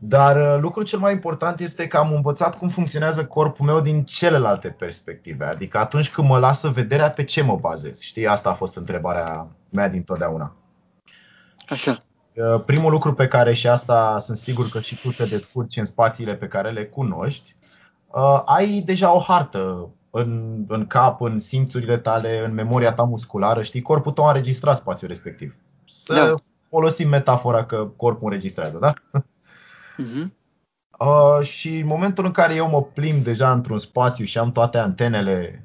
Dar 0.07 0.37
uh, 0.37 0.61
lucrul 0.61 0.85
cel 0.85 0.99
mai 0.99 1.13
important 1.13 1.61
este 1.61 1.87
că 1.87 1.97
am 1.97 2.13
învățat 2.13 2.59
cum 2.59 2.69
funcționează 2.69 3.27
corpul 3.27 3.67
meu 3.67 3.81
din 3.81 4.05
celelalte 4.05 4.69
perspective. 4.69 5.45
Adică 5.45 5.79
atunci 5.79 6.11
când 6.11 6.29
mă 6.29 6.39
lasă 6.39 6.69
vederea, 6.69 7.11
pe 7.11 7.25
ce 7.25 7.43
mă 7.43 7.57
bazez? 7.57 8.01
Știi, 8.01 8.27
asta 8.27 8.51
a 8.51 8.55
fost 8.55 8.77
întrebarea 8.77 9.47
mea 9.71 9.89
din 9.89 10.03
totdeauna. 10.03 10.53
Așa. 11.69 11.97
Uh, 12.35 12.63
primul 12.67 12.91
lucru 12.91 13.15
pe 13.15 13.29
care 13.29 13.53
și 13.53 13.69
asta 13.69 14.19
sunt 14.19 14.37
sigur 14.37 14.69
că 14.69 14.81
și 14.81 15.01
tu 15.01 15.11
te 15.11 15.25
descurci 15.25 15.77
în 15.77 15.85
spațiile 15.85 16.35
pe 16.35 16.49
care 16.49 16.71
le 16.71 16.85
cunoști, 16.85 17.57
uh, 18.07 18.43
ai 18.45 18.83
deja 18.87 19.15
o 19.15 19.19
hartă 19.19 19.89
în, 20.11 20.65
în 20.69 20.87
cap, 20.87 21.21
în 21.21 21.41
simțurile 21.41 21.99
tale, 21.99 22.45
în 22.45 22.55
memoria 22.55 22.93
ta 22.93 23.03
musculară, 23.03 23.63
știi, 23.63 23.83
corpul 23.83 24.13
tău 24.13 24.25
a 24.25 24.29
înregistrat 24.29 24.77
spațiul 24.77 25.11
respectiv. 25.11 25.55
Să 25.85 26.15
da. 26.15 26.35
folosim 26.69 27.09
metafora 27.09 27.65
că 27.65 27.89
corpul 27.97 28.29
înregistrează, 28.29 28.79
da? 28.79 28.95
Uh-huh. 30.03 30.27
Uh, 30.99 31.47
și 31.47 31.79
în 31.79 31.87
momentul 31.87 32.25
în 32.25 32.31
care 32.31 32.55
eu 32.55 32.69
mă 32.69 32.83
plimb 32.83 33.23
deja 33.23 33.53
într-un 33.53 33.79
spațiu 33.79 34.25
și 34.25 34.39
am 34.39 34.51
toate 34.51 34.79
antenele 34.79 35.65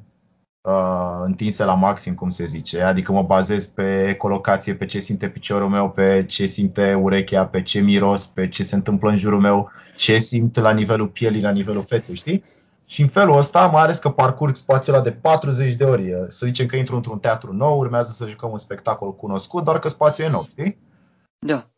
uh, 0.62 1.22
întinse 1.24 1.64
la 1.64 1.74
maxim, 1.74 2.16
cum 2.16 2.30
se 2.30 2.46
zice, 2.46 2.82
adică 2.82 3.12
mă 3.12 3.22
bazez 3.22 3.66
pe 3.66 4.08
ecolocație, 4.08 4.76
pe 4.76 4.86
ce 4.86 5.00
simte 5.00 5.30
piciorul 5.30 5.70
meu, 5.70 5.90
pe 5.90 6.26
ce 6.28 6.46
simte 6.46 6.94
urechea, 6.94 7.46
pe 7.46 7.62
ce 7.62 7.80
miros, 7.80 8.26
pe 8.26 8.48
ce 8.48 8.64
se 8.64 8.76
întâmplă 8.76 9.10
în 9.10 9.18
jurul 9.18 9.40
meu, 9.40 9.72
ce 9.98 10.20
simt 10.20 10.58
la 10.58 10.72
nivelul 10.72 11.08
pielii, 11.08 11.42
la 11.42 11.52
nivelul 11.52 11.84
feței, 11.84 12.16
știi? 12.16 12.44
Și 12.86 13.02
în 13.02 13.08
felul 13.08 13.38
ăsta, 13.38 13.68
mai 13.68 13.82
ales 13.82 13.98
că 13.98 14.10
parcurg 14.10 14.56
spațiul 14.56 14.96
ăla 14.96 15.04
de 15.04 15.12
40 15.12 15.74
de 15.74 15.84
ori, 15.84 16.14
să 16.28 16.46
zicem 16.46 16.66
că 16.66 16.76
intru 16.76 16.96
într-un 16.96 17.20
teatru 17.20 17.54
nou, 17.54 17.78
urmează 17.78 18.12
să 18.12 18.28
jucăm 18.28 18.52
un 18.52 18.58
spectacol 18.58 19.16
cunoscut, 19.16 19.64
doar 19.64 19.80
că 19.80 19.90
spațiul 19.90 20.28
e 20.28 20.32
nou, 20.32 20.44
știi? 20.44 20.78
Da. 21.40 21.70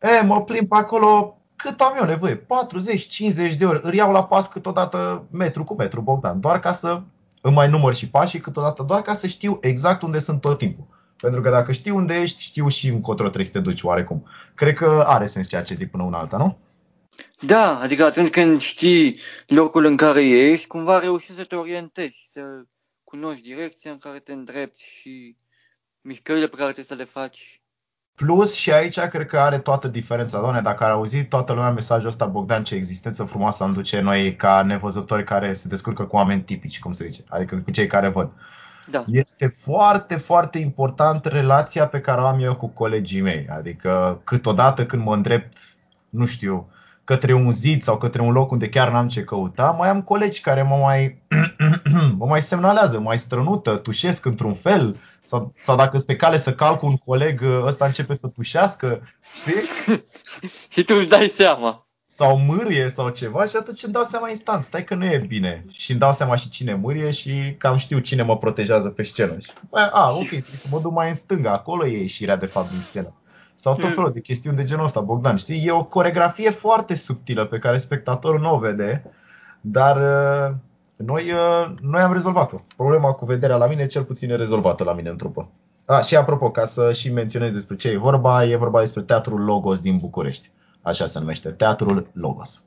E, 0.00 0.24
mă 0.26 0.42
plimb 0.42 0.68
pe 0.68 0.76
acolo 0.76 1.37
cât 1.62 1.80
am 1.80 1.96
eu 1.98 2.04
nevoie, 2.04 2.36
40-50 2.36 3.56
de 3.58 3.66
ori, 3.66 3.80
îl 3.82 3.94
iau 3.94 4.12
la 4.12 4.24
pas 4.24 4.48
câteodată 4.48 5.26
metru 5.30 5.64
cu 5.64 5.74
metru, 5.74 6.00
Bogdan, 6.00 6.40
doar 6.40 6.60
ca 6.60 6.72
să 6.72 7.02
îmi 7.40 7.54
mai 7.54 7.68
număr 7.68 7.94
și 7.94 8.08
pașii 8.08 8.40
câteodată, 8.40 8.82
doar 8.82 9.02
ca 9.02 9.14
să 9.14 9.26
știu 9.26 9.58
exact 9.60 10.02
unde 10.02 10.18
sunt 10.18 10.40
tot 10.40 10.58
timpul. 10.58 10.84
Pentru 11.20 11.40
că 11.40 11.50
dacă 11.50 11.72
știu 11.72 11.96
unde 11.96 12.14
ești, 12.14 12.42
știu 12.42 12.68
și 12.68 12.88
încotro 12.88 13.24
trebuie 13.24 13.44
să 13.44 13.52
te 13.52 13.60
duci 13.60 13.82
oarecum. 13.82 14.26
Cred 14.54 14.74
că 14.74 15.04
are 15.06 15.26
sens 15.26 15.48
ceea 15.48 15.62
ce 15.62 15.74
zic 15.74 15.90
până 15.90 16.02
una 16.02 16.18
alta, 16.18 16.36
nu? 16.36 16.58
Da, 17.40 17.78
adică 17.78 18.04
atunci 18.04 18.30
când 18.30 18.60
știi 18.60 19.18
locul 19.46 19.84
în 19.84 19.96
care 19.96 20.24
ești, 20.24 20.66
cumva 20.66 20.98
reușești 20.98 21.34
să 21.34 21.44
te 21.44 21.56
orientezi, 21.56 22.28
să 22.32 22.40
cunoști 23.04 23.42
direcția 23.42 23.90
în 23.90 23.98
care 23.98 24.18
te 24.18 24.32
îndrepți 24.32 24.84
și 25.00 25.36
mișcările 26.00 26.46
pe 26.46 26.56
care 26.56 26.72
trebuie 26.72 26.96
să 26.96 27.04
le 27.04 27.20
faci. 27.20 27.62
Plus 28.18 28.54
și 28.54 28.72
aici 28.72 29.00
cred 29.00 29.26
că 29.26 29.38
are 29.38 29.58
toată 29.58 29.88
diferența. 29.88 30.40
Doamne, 30.40 30.60
dacă 30.60 30.84
ar 30.84 30.90
auzi 30.90 31.24
toată 31.24 31.52
lumea 31.52 31.70
mesajul 31.70 32.08
ăsta, 32.08 32.26
Bogdan, 32.26 32.64
ce 32.64 32.74
existență 32.74 33.24
frumoasă 33.24 33.64
am 33.64 33.72
duce 33.72 34.00
noi 34.00 34.36
ca 34.36 34.62
nevăzători 34.62 35.24
care 35.24 35.52
se 35.52 35.68
descurcă 35.68 36.02
cu 36.02 36.16
oameni 36.16 36.42
tipici, 36.42 36.80
cum 36.80 36.92
se 36.92 37.04
zice, 37.04 37.22
adică 37.28 37.56
cu 37.56 37.70
cei 37.70 37.86
care 37.86 38.08
văd. 38.08 38.30
Da. 38.90 39.04
Este 39.06 39.46
foarte, 39.46 40.16
foarte 40.16 40.58
important 40.58 41.24
relația 41.24 41.86
pe 41.86 42.00
care 42.00 42.20
o 42.20 42.26
am 42.26 42.40
eu 42.40 42.56
cu 42.56 42.68
colegii 42.68 43.20
mei. 43.20 43.46
Adică 43.50 44.20
câteodată 44.24 44.86
când 44.86 45.04
mă 45.04 45.14
îndrept, 45.14 45.56
nu 46.08 46.26
știu, 46.26 46.68
către 47.04 47.32
un 47.32 47.52
zid 47.52 47.82
sau 47.82 47.96
către 47.96 48.22
un 48.22 48.32
loc 48.32 48.50
unde 48.50 48.68
chiar 48.68 48.90
n-am 48.90 49.08
ce 49.08 49.24
căuta, 49.24 49.70
mai 49.78 49.88
am 49.88 50.02
colegi 50.02 50.40
care 50.40 50.62
mă 50.62 50.76
mai, 50.76 51.22
mă 52.18 52.26
mai 52.26 52.42
semnalează, 52.42 52.96
mă 52.96 53.04
mai 53.04 53.18
strănută, 53.18 53.76
tușesc 53.76 54.24
într-un 54.24 54.54
fel, 54.54 54.96
sau, 55.28 55.54
sau 55.64 55.76
dacă 55.76 55.96
sunt 55.96 56.06
pe 56.06 56.16
cale 56.16 56.36
să 56.36 56.54
calc 56.54 56.82
un 56.82 56.96
coleg, 56.96 57.42
ăsta 57.64 57.84
începe 57.84 58.14
să 58.14 58.28
tușească, 58.28 59.02
știi? 59.38 60.04
și 60.72 60.84
tu 60.84 60.94
își 60.94 61.06
dai 61.06 61.28
seama. 61.28 61.86
Sau 62.06 62.38
mârie 62.38 62.88
sau 62.88 63.08
ceva 63.08 63.44
și 63.44 63.56
atunci 63.56 63.82
îmi 63.82 63.92
dau 63.92 64.02
seama 64.02 64.28
instant, 64.28 64.62
stai 64.62 64.84
că 64.84 64.94
nu 64.94 65.04
e 65.04 65.24
bine. 65.28 65.64
Și 65.70 65.90
îmi 65.90 66.00
dau 66.00 66.12
seama 66.12 66.36
și 66.36 66.48
cine 66.48 66.74
mârie 66.74 67.10
și 67.10 67.54
cam 67.58 67.76
știu 67.76 67.98
cine 67.98 68.22
mă 68.22 68.38
protejează 68.38 68.88
pe 68.88 69.02
scenă. 69.02 69.38
Și, 69.38 69.50
a, 69.70 70.10
ok, 70.10 70.26
trebuie 70.40 70.42
să 70.42 70.68
mă 70.70 70.80
duc 70.80 70.92
mai 70.92 71.08
în 71.08 71.14
stânga, 71.14 71.52
acolo 71.52 71.86
e 71.86 72.00
ieșirea 72.00 72.36
de 72.36 72.46
fapt 72.46 72.70
din 72.70 72.78
scenă. 72.78 73.14
Sau 73.54 73.72
tot 73.72 73.82
hmm. 73.82 73.92
felul 73.92 74.12
de 74.12 74.20
chestiuni 74.20 74.56
de 74.56 74.64
genul 74.64 74.84
ăsta, 74.84 75.00
Bogdan, 75.00 75.36
știi? 75.36 75.66
E 75.66 75.70
o 75.70 75.84
coregrafie 75.84 76.50
foarte 76.50 76.94
subtilă 76.94 77.44
pe 77.44 77.58
care 77.58 77.78
spectatorul 77.78 78.40
nu 78.40 78.54
o 78.54 78.58
vede, 78.58 79.04
dar 79.60 79.96
uh, 79.96 80.54
noi, 80.98 81.32
uh, 81.32 81.74
noi 81.80 82.00
am 82.00 82.12
rezolvat-o. 82.12 82.60
Problema 82.76 83.12
cu 83.12 83.24
vederea 83.24 83.56
la 83.56 83.66
mine 83.66 83.86
cel 83.86 84.04
puțin 84.04 84.30
e 84.30 84.36
rezolvată 84.36 84.84
la 84.84 84.92
mine 84.92 85.08
în 85.08 85.16
trupă. 85.16 85.50
A, 85.86 86.00
și 86.00 86.16
apropo, 86.16 86.50
ca 86.50 86.64
să 86.64 86.92
și 86.92 87.12
menționez 87.12 87.52
despre 87.52 87.76
ce 87.76 87.88
e 87.88 87.96
vorba, 87.96 88.44
e 88.44 88.56
vorba 88.56 88.80
despre 88.80 89.02
Teatrul 89.02 89.40
Logos 89.40 89.80
din 89.80 89.98
București. 89.98 90.50
Așa 90.82 91.06
se 91.06 91.18
numește, 91.18 91.50
Teatrul 91.50 92.10
Logos. 92.12 92.64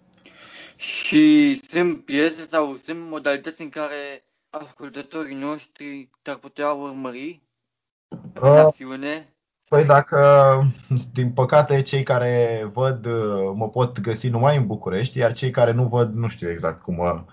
Și 0.75 1.55
sunt 1.55 2.05
piese 2.05 2.41
sau 2.41 2.75
sunt 2.83 2.97
modalități 3.09 3.61
în 3.61 3.69
care 3.69 4.23
ascultătorii 4.49 5.35
noștri 5.35 6.09
te-ar 6.21 6.35
putea 6.35 6.71
urmări 6.71 7.41
în 8.33 8.51
uh, 8.51 8.57
acțiune? 8.57 9.35
Păi 9.69 9.85
dacă, 9.85 10.19
din 11.13 11.31
păcate, 11.31 11.81
cei 11.81 12.03
care 12.03 12.69
văd 12.73 13.05
mă 13.55 13.69
pot 13.69 13.99
găsi 13.99 14.29
numai 14.29 14.57
în 14.57 14.67
București, 14.67 15.17
iar 15.17 15.33
cei 15.33 15.49
care 15.51 15.71
nu 15.71 15.87
văd, 15.87 16.13
nu 16.13 16.27
știu 16.27 16.49
exact 16.49 16.81
cum, 16.81 17.25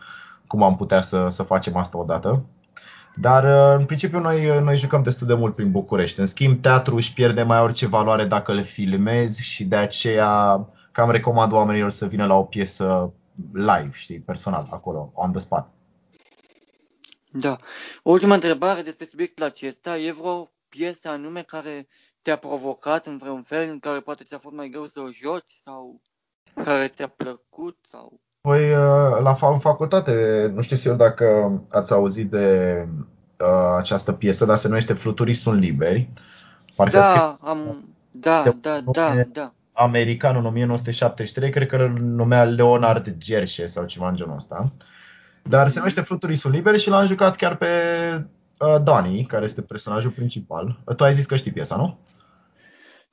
cum 0.48 0.62
am 0.62 0.76
putea 0.76 1.00
să, 1.00 1.26
să 1.28 1.42
facem 1.42 1.76
asta 1.76 1.98
odată. 1.98 2.44
Dar, 3.14 3.44
în 3.78 3.86
principiu, 3.86 4.18
noi, 4.18 4.60
noi 4.62 4.76
jucăm 4.76 5.02
destul 5.02 5.26
de 5.26 5.34
mult 5.34 5.54
prin 5.54 5.70
București. 5.70 6.20
În 6.20 6.26
schimb, 6.26 6.62
teatru 6.62 6.94
își 6.96 7.12
pierde 7.12 7.42
mai 7.42 7.60
orice 7.60 7.86
valoare 7.86 8.24
dacă 8.24 8.52
le 8.52 8.62
filmezi 8.62 9.42
și 9.42 9.64
de 9.64 9.76
aceea 9.76 10.66
cam 10.92 11.10
recomand 11.10 11.52
oamenilor 11.52 11.90
să 11.90 12.06
vină 12.06 12.26
la 12.26 12.34
o 12.34 12.42
piesă 12.42 13.12
live, 13.52 13.90
știi, 13.92 14.20
personal, 14.20 14.66
acolo, 14.70 15.12
on 15.14 15.30
the 15.30 15.40
spot. 15.40 15.66
Da. 17.30 17.56
O 18.02 18.10
ultimă 18.10 18.34
întrebare 18.34 18.82
despre 18.82 19.04
subiectul 19.04 19.44
acesta. 19.44 19.98
E 19.98 20.12
vreo 20.12 20.50
piesă 20.68 21.08
anume 21.08 21.42
care 21.42 21.88
te-a 22.22 22.36
provocat 22.36 23.06
în 23.06 23.16
vreun 23.16 23.42
fel 23.42 23.70
în 23.70 23.78
care 23.78 24.00
poate 24.00 24.24
ți-a 24.24 24.38
fost 24.38 24.54
mai 24.54 24.68
greu 24.68 24.86
să 24.86 25.00
o 25.00 25.10
joci 25.10 25.60
sau 25.64 26.00
care 26.64 26.88
ți-a 26.88 27.06
plăcut? 27.06 27.78
Sau... 27.90 28.20
Păi, 28.40 28.70
uh, 28.70 29.20
la 29.22 29.36
în 29.40 29.58
facultate, 29.58 30.12
nu 30.54 30.62
știu 30.62 30.76
sigur 30.76 30.96
dacă 30.96 31.26
ați 31.68 31.92
auzit 31.92 32.30
de 32.30 32.86
uh, 33.38 33.76
această 33.78 34.12
piesă, 34.12 34.44
dar 34.44 34.56
se 34.56 34.68
numește 34.68 34.92
Fluturii 34.92 35.34
sunt 35.34 35.60
liberi. 35.60 36.08
Parcă 36.76 36.98
da, 36.98 37.34
am, 37.40 37.88
da, 38.10 38.54
da, 38.60 38.80
da, 38.84 39.14
da. 39.32 39.52
American 39.72 40.36
în 40.36 40.46
1973, 40.46 41.50
cred 41.50 41.68
că 41.68 41.76
îl 41.76 41.90
numea 42.00 42.44
Leonard 42.44 43.14
Gershe 43.18 43.66
sau 43.66 43.84
ceva 43.84 44.08
în 44.08 44.16
genul 44.16 44.34
ăsta. 44.36 44.72
Dar 45.42 45.68
se 45.68 45.78
numește 45.78 46.00
Fluturii 46.00 46.36
sunt 46.36 46.54
liberi 46.54 46.80
și 46.80 46.88
l-am 46.88 47.06
jucat 47.06 47.36
chiar 47.36 47.56
pe 47.56 47.66
uh, 48.58 48.82
Dani, 48.82 49.26
care 49.26 49.44
este 49.44 49.62
personajul 49.62 50.10
principal. 50.10 50.80
Tu 50.96 51.04
ai 51.04 51.14
zis 51.14 51.26
că 51.26 51.36
știi 51.36 51.52
piesa, 51.52 51.76
nu? 51.76 51.98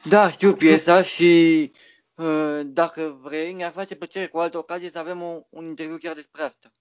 Da, 0.10 0.30
știu 0.30 0.54
piesa 0.54 1.02
și 1.02 1.72
uh, 1.74 1.80
dacă 2.66 3.18
vrei, 3.22 3.54
ne-ar 3.54 3.72
face 3.72 3.96
plăcere 3.96 4.26
cu 4.26 4.38
altă 4.38 4.58
ocazie 4.58 4.90
să 4.90 5.00
avem 5.00 5.22
o, 5.22 5.40
un 5.50 5.66
interviu 5.66 5.98
chiar 5.98 6.14
despre 6.14 6.42
asta. 6.42 6.74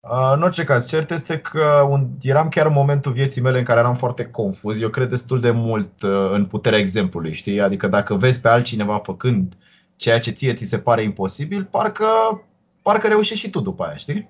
Uh, 0.00 0.32
în 0.34 0.42
orice 0.42 0.64
caz, 0.64 0.86
cert 0.86 1.10
este 1.10 1.38
că 1.38 1.86
un, 1.90 2.08
eram 2.22 2.48
chiar 2.48 2.66
în 2.66 2.72
momentul 2.72 3.12
vieții 3.12 3.42
mele 3.42 3.58
în 3.58 3.64
care 3.64 3.78
eram 3.80 3.94
foarte 3.94 4.24
confuz. 4.24 4.80
Eu 4.80 4.88
cred 4.88 5.08
destul 5.08 5.40
de 5.40 5.50
mult 5.50 6.02
uh, 6.02 6.30
în 6.32 6.46
puterea 6.46 6.78
exemplului, 6.78 7.32
știi? 7.32 7.60
Adică 7.60 7.88
dacă 7.88 8.14
vezi 8.14 8.40
pe 8.40 8.48
altcineva 8.48 8.98
făcând 8.98 9.56
ceea 9.96 10.20
ce 10.20 10.30
ție 10.30 10.54
ți 10.54 10.64
se 10.64 10.78
pare 10.78 11.02
imposibil, 11.02 11.64
parcă, 11.64 12.06
parcă 12.82 13.08
reușești 13.08 13.44
și 13.44 13.50
tu 13.50 13.60
după 13.60 13.84
aia, 13.84 13.96
știi? 13.96 14.28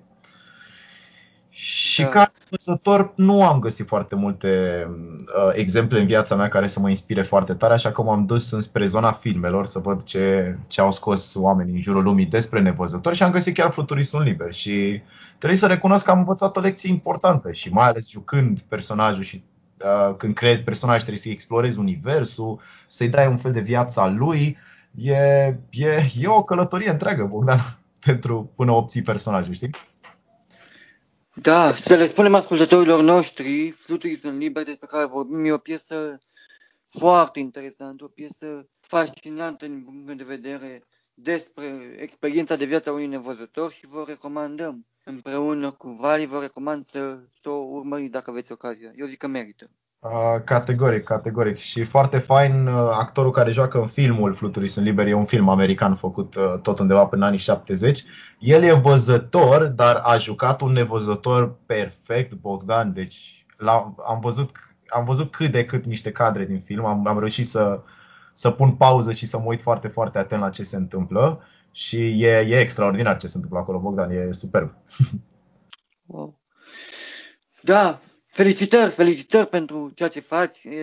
Și 1.61 2.01
da. 2.01 2.07
ca 2.07 2.31
învățător 2.43 3.13
nu 3.15 3.45
am 3.45 3.59
găsit 3.59 3.87
foarte 3.87 4.15
multe 4.15 4.83
uh, 4.87 5.51
exemple 5.53 5.99
în 5.99 6.05
viața 6.05 6.35
mea 6.35 6.47
care 6.47 6.67
să 6.67 6.79
mă 6.79 6.89
inspire 6.89 7.21
foarte 7.21 7.53
tare, 7.53 7.73
așa 7.73 7.91
că 7.91 8.01
m-am 8.01 8.25
dus 8.25 8.51
înspre 8.51 8.85
zona 8.85 9.11
filmelor 9.11 9.65
să 9.65 9.79
văd 9.79 10.03
ce, 10.03 10.57
ce 10.67 10.81
au 10.81 10.91
scos 10.91 11.35
oamenii 11.35 11.73
în 11.73 11.81
jurul 11.81 12.03
lumii 12.03 12.25
despre 12.25 12.61
nevăzători 12.61 13.15
și 13.15 13.23
am 13.23 13.31
găsit 13.31 13.53
chiar 13.53 13.69
Fluturistul 13.69 14.21
Liber 14.21 14.53
și 14.53 15.01
trebuie 15.37 15.59
să 15.59 15.67
recunosc 15.67 16.05
că 16.05 16.11
am 16.11 16.17
învățat 16.17 16.57
o 16.57 16.59
lecție 16.59 16.89
importantă 16.89 17.51
și 17.51 17.69
mai 17.69 17.87
ales 17.87 18.09
jucând 18.09 18.59
personajul 18.59 19.23
și 19.23 19.43
uh, 19.83 20.15
când 20.15 20.33
creezi 20.33 20.61
personaj 20.63 20.97
trebuie 20.97 21.17
să-i 21.17 21.31
explorezi 21.31 21.79
universul, 21.79 22.59
să-i 22.87 23.09
dai 23.09 23.27
un 23.27 23.37
fel 23.37 23.51
de 23.51 23.61
viață 23.61 23.99
a 23.99 24.07
lui. 24.07 24.57
E, 24.95 25.13
e, 25.69 26.11
e 26.19 26.27
o 26.27 26.43
călătorie 26.43 26.89
întreagă, 26.89 27.23
Bogdan, 27.23 27.59
pentru 28.05 28.51
până 28.55 28.71
obții 28.71 29.01
personajul, 29.01 29.53
știi? 29.53 29.69
Da, 31.41 31.75
să 31.75 31.95
le 31.95 32.07
spunem 32.07 32.35
ascultătorilor 32.35 33.01
noștri, 33.01 33.69
Fluturii 33.69 34.15
sunt 34.15 34.39
liberi 34.39 34.65
despre 34.65 34.87
care 34.87 35.05
vorbim, 35.05 35.45
e 35.45 35.51
o 35.51 35.57
piesă 35.57 36.17
foarte 36.89 37.39
interesantă, 37.39 38.03
o 38.03 38.07
piesă 38.07 38.69
fascinantă 38.79 39.65
din 39.67 39.83
punct 39.83 40.17
de 40.17 40.23
vedere 40.23 40.83
despre 41.13 41.95
experiența 41.99 42.55
de 42.55 42.65
viață 42.65 42.89
a 42.89 42.91
unui 42.91 43.07
nevăzător 43.07 43.71
și 43.71 43.87
vă 43.87 44.03
recomandăm 44.07 44.85
împreună 45.03 45.71
cu 45.71 45.89
Vali, 45.89 46.25
vă 46.25 46.39
recomand 46.39 46.87
să, 46.87 47.19
să 47.35 47.49
o 47.49 47.63
urmăriți 47.63 48.11
dacă 48.11 48.29
aveți 48.29 48.51
ocazia. 48.51 48.91
Eu 48.95 49.07
zic 49.07 49.17
că 49.17 49.27
merită. 49.27 49.71
Uh, 49.99 50.35
categoric, 50.43 51.03
categoric. 51.03 51.57
Și 51.57 51.83
foarte 51.83 52.17
fain, 52.17 52.67
uh, 52.67 52.73
actorul 52.91 53.31
care 53.31 53.51
joacă 53.51 53.79
în 53.79 53.87
filmul 53.87 54.33
Fluturii 54.33 54.67
sunt 54.67 54.85
liberi, 54.85 55.09
e 55.09 55.13
un 55.13 55.25
film 55.25 55.49
american 55.49 55.95
făcut 55.95 56.35
uh, 56.35 56.59
tot 56.61 56.79
undeva 56.79 57.05
până 57.05 57.21
în 57.21 57.27
anii 57.27 57.39
70. 57.39 58.03
El 58.39 58.63
e 58.63 58.73
văzător, 58.73 59.67
dar 59.67 59.95
a 59.95 60.17
jucat 60.17 60.61
un 60.61 60.71
nevăzător 60.71 61.55
perfect, 61.65 62.33
Bogdan. 62.33 62.93
Deci 62.93 63.45
am 64.05 64.19
văzut, 64.21 64.55
am 64.87 65.05
văzut 65.05 65.31
cât 65.31 65.51
de 65.51 65.65
cât 65.65 65.85
niște 65.85 66.11
cadre 66.11 66.45
din 66.45 66.61
film. 66.61 66.85
Am, 66.85 67.07
am 67.07 67.19
reușit 67.19 67.47
să, 67.47 67.81
să 68.33 68.51
pun 68.51 68.71
pauză 68.71 69.11
și 69.11 69.25
să 69.25 69.37
mă 69.37 69.45
uit 69.47 69.61
foarte, 69.61 69.87
foarte 69.87 70.17
atent 70.17 70.41
la 70.41 70.49
ce 70.49 70.63
se 70.63 70.75
întâmplă. 70.75 71.41
Și 71.71 72.23
e, 72.23 72.37
e 72.37 72.59
extraordinar 72.59 73.17
ce 73.17 73.27
se 73.27 73.35
întâmplă 73.35 73.59
acolo, 73.59 73.79
Bogdan, 73.79 74.11
e 74.11 74.31
superb. 74.31 74.73
Wow. 76.05 76.39
Da, 77.61 77.99
Felicitări, 78.39 78.91
felicitări 78.91 79.47
pentru 79.47 79.91
ceea 79.95 80.09
ce 80.09 80.19
faci. 80.19 80.63
E, 80.63 80.79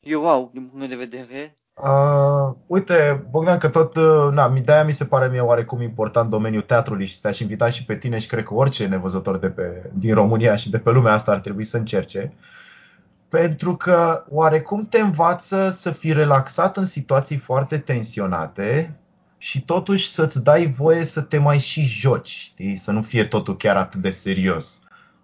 e 0.00 0.16
wow 0.16 0.50
din 0.52 0.66
punct 0.66 0.88
de 0.88 0.96
vedere. 0.96 1.58
Uh, 1.74 2.54
uite, 2.66 3.26
Bogdan, 3.30 3.58
că 3.58 3.68
tot, 3.68 3.96
uh, 3.96 4.28
na, 4.32 4.54
de-aia 4.64 4.84
mi 4.84 4.92
se 4.92 5.04
pare 5.04 5.28
mie 5.28 5.40
oarecum 5.40 5.80
important 5.80 6.30
domeniul 6.30 6.62
teatrului 6.62 7.06
și 7.06 7.20
te-aș 7.20 7.38
invita 7.38 7.70
și 7.70 7.84
pe 7.84 7.96
tine 7.96 8.18
și 8.18 8.26
cred 8.26 8.44
că 8.44 8.54
orice 8.54 8.86
nevăzător 8.86 9.38
de 9.38 9.48
pe, 9.48 9.90
din 9.94 10.14
România 10.14 10.56
și 10.56 10.70
de 10.70 10.78
pe 10.78 10.90
lumea 10.90 11.12
asta 11.12 11.32
ar 11.32 11.38
trebui 11.38 11.64
să 11.64 11.76
încerce. 11.76 12.34
Pentru 13.28 13.76
că 13.76 14.24
oarecum 14.28 14.86
te 14.86 15.00
învață 15.00 15.70
să 15.70 15.90
fii 15.90 16.12
relaxat 16.12 16.76
în 16.76 16.84
situații 16.84 17.36
foarte 17.36 17.78
tensionate 17.78 18.98
și 19.38 19.64
totuși 19.64 20.10
să-ți 20.10 20.44
dai 20.44 20.66
voie 20.66 21.04
să 21.04 21.20
te 21.20 21.38
mai 21.38 21.58
și 21.58 21.84
joci, 21.84 22.28
știi? 22.28 22.74
Să 22.74 22.90
nu 22.90 23.02
fie 23.02 23.24
totul 23.24 23.56
chiar 23.56 23.76
atât 23.76 24.00
de 24.00 24.10
serios 24.10 24.81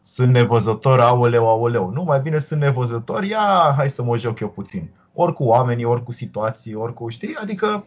sunt 0.08 0.32
nevăzător, 0.32 1.00
aoleu, 1.00 1.48
aoleu. 1.48 1.90
Nu, 1.90 2.02
mai 2.02 2.20
bine 2.20 2.38
sunt 2.38 2.60
nevăzător, 2.60 3.22
ia, 3.22 3.72
hai 3.76 3.90
să 3.90 4.02
mă 4.02 4.16
joc 4.16 4.40
eu 4.40 4.50
puțin. 4.50 4.90
Ori 5.12 5.32
cu 5.32 5.44
oamenii, 5.44 5.84
ori 5.84 6.02
cu 6.02 6.12
situații, 6.12 6.74
ori 6.74 6.94
cu, 6.94 7.08
știi? 7.08 7.36
Adică, 7.36 7.86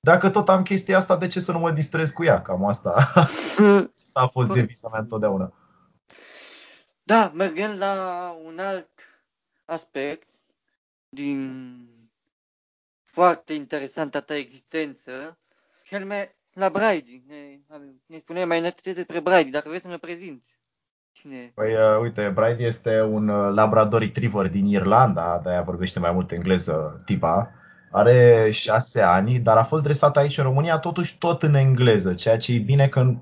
dacă 0.00 0.30
tot 0.30 0.48
am 0.48 0.62
chestia 0.62 0.96
asta, 0.96 1.16
de 1.16 1.26
ce 1.26 1.40
să 1.40 1.52
nu 1.52 1.58
mă 1.58 1.70
distrez 1.70 2.10
cu 2.10 2.24
ea? 2.24 2.42
Cam 2.42 2.64
asta, 2.64 2.90
asta 3.14 4.20
a 4.20 4.26
fost 4.26 4.50
devisa 4.50 4.88
mea 4.88 5.00
întotdeauna. 5.00 5.52
Da, 7.02 7.32
mergând 7.34 7.78
la 7.78 8.34
un 8.44 8.58
alt 8.58 8.90
aspect 9.64 10.28
din 11.08 11.88
foarte 13.04 13.52
interesanta 13.54 14.20
ta 14.20 14.36
existență, 14.36 15.38
și 15.82 15.94
anume 15.94 16.36
la 16.52 16.68
Brady. 16.68 17.22
Ne, 17.26 17.60
ne 18.06 18.18
spune 18.18 18.44
mai 18.44 18.58
înainte 18.58 18.92
despre 18.92 19.20
Brady, 19.20 19.50
dacă 19.50 19.68
vrei 19.68 19.80
să 19.80 19.88
ne 19.88 19.98
prezinți. 19.98 20.58
Cine? 21.20 21.52
Păi, 21.54 21.72
uh, 21.72 22.00
uite, 22.00 22.32
Bride 22.34 22.64
este 22.64 23.02
un 23.02 23.28
uh, 23.28 23.52
Labrador 23.54 24.00
Retriever 24.00 24.48
din 24.48 24.66
Irlanda, 24.66 25.40
de-aia 25.42 25.62
vorbește 25.62 25.98
mai 25.98 26.12
mult 26.12 26.32
engleză 26.32 27.02
tipa. 27.04 27.50
Are 27.90 28.48
șase 28.50 29.00
ani, 29.00 29.38
dar 29.38 29.56
a 29.56 29.62
fost 29.62 29.82
dresat 29.82 30.16
aici 30.16 30.38
în 30.38 30.44
România 30.44 30.78
totuși 30.78 31.18
tot 31.18 31.42
în 31.42 31.54
engleză, 31.54 32.14
ceea 32.14 32.38
ce 32.38 32.52
e 32.52 32.58
bine 32.58 32.88
că 32.88 33.14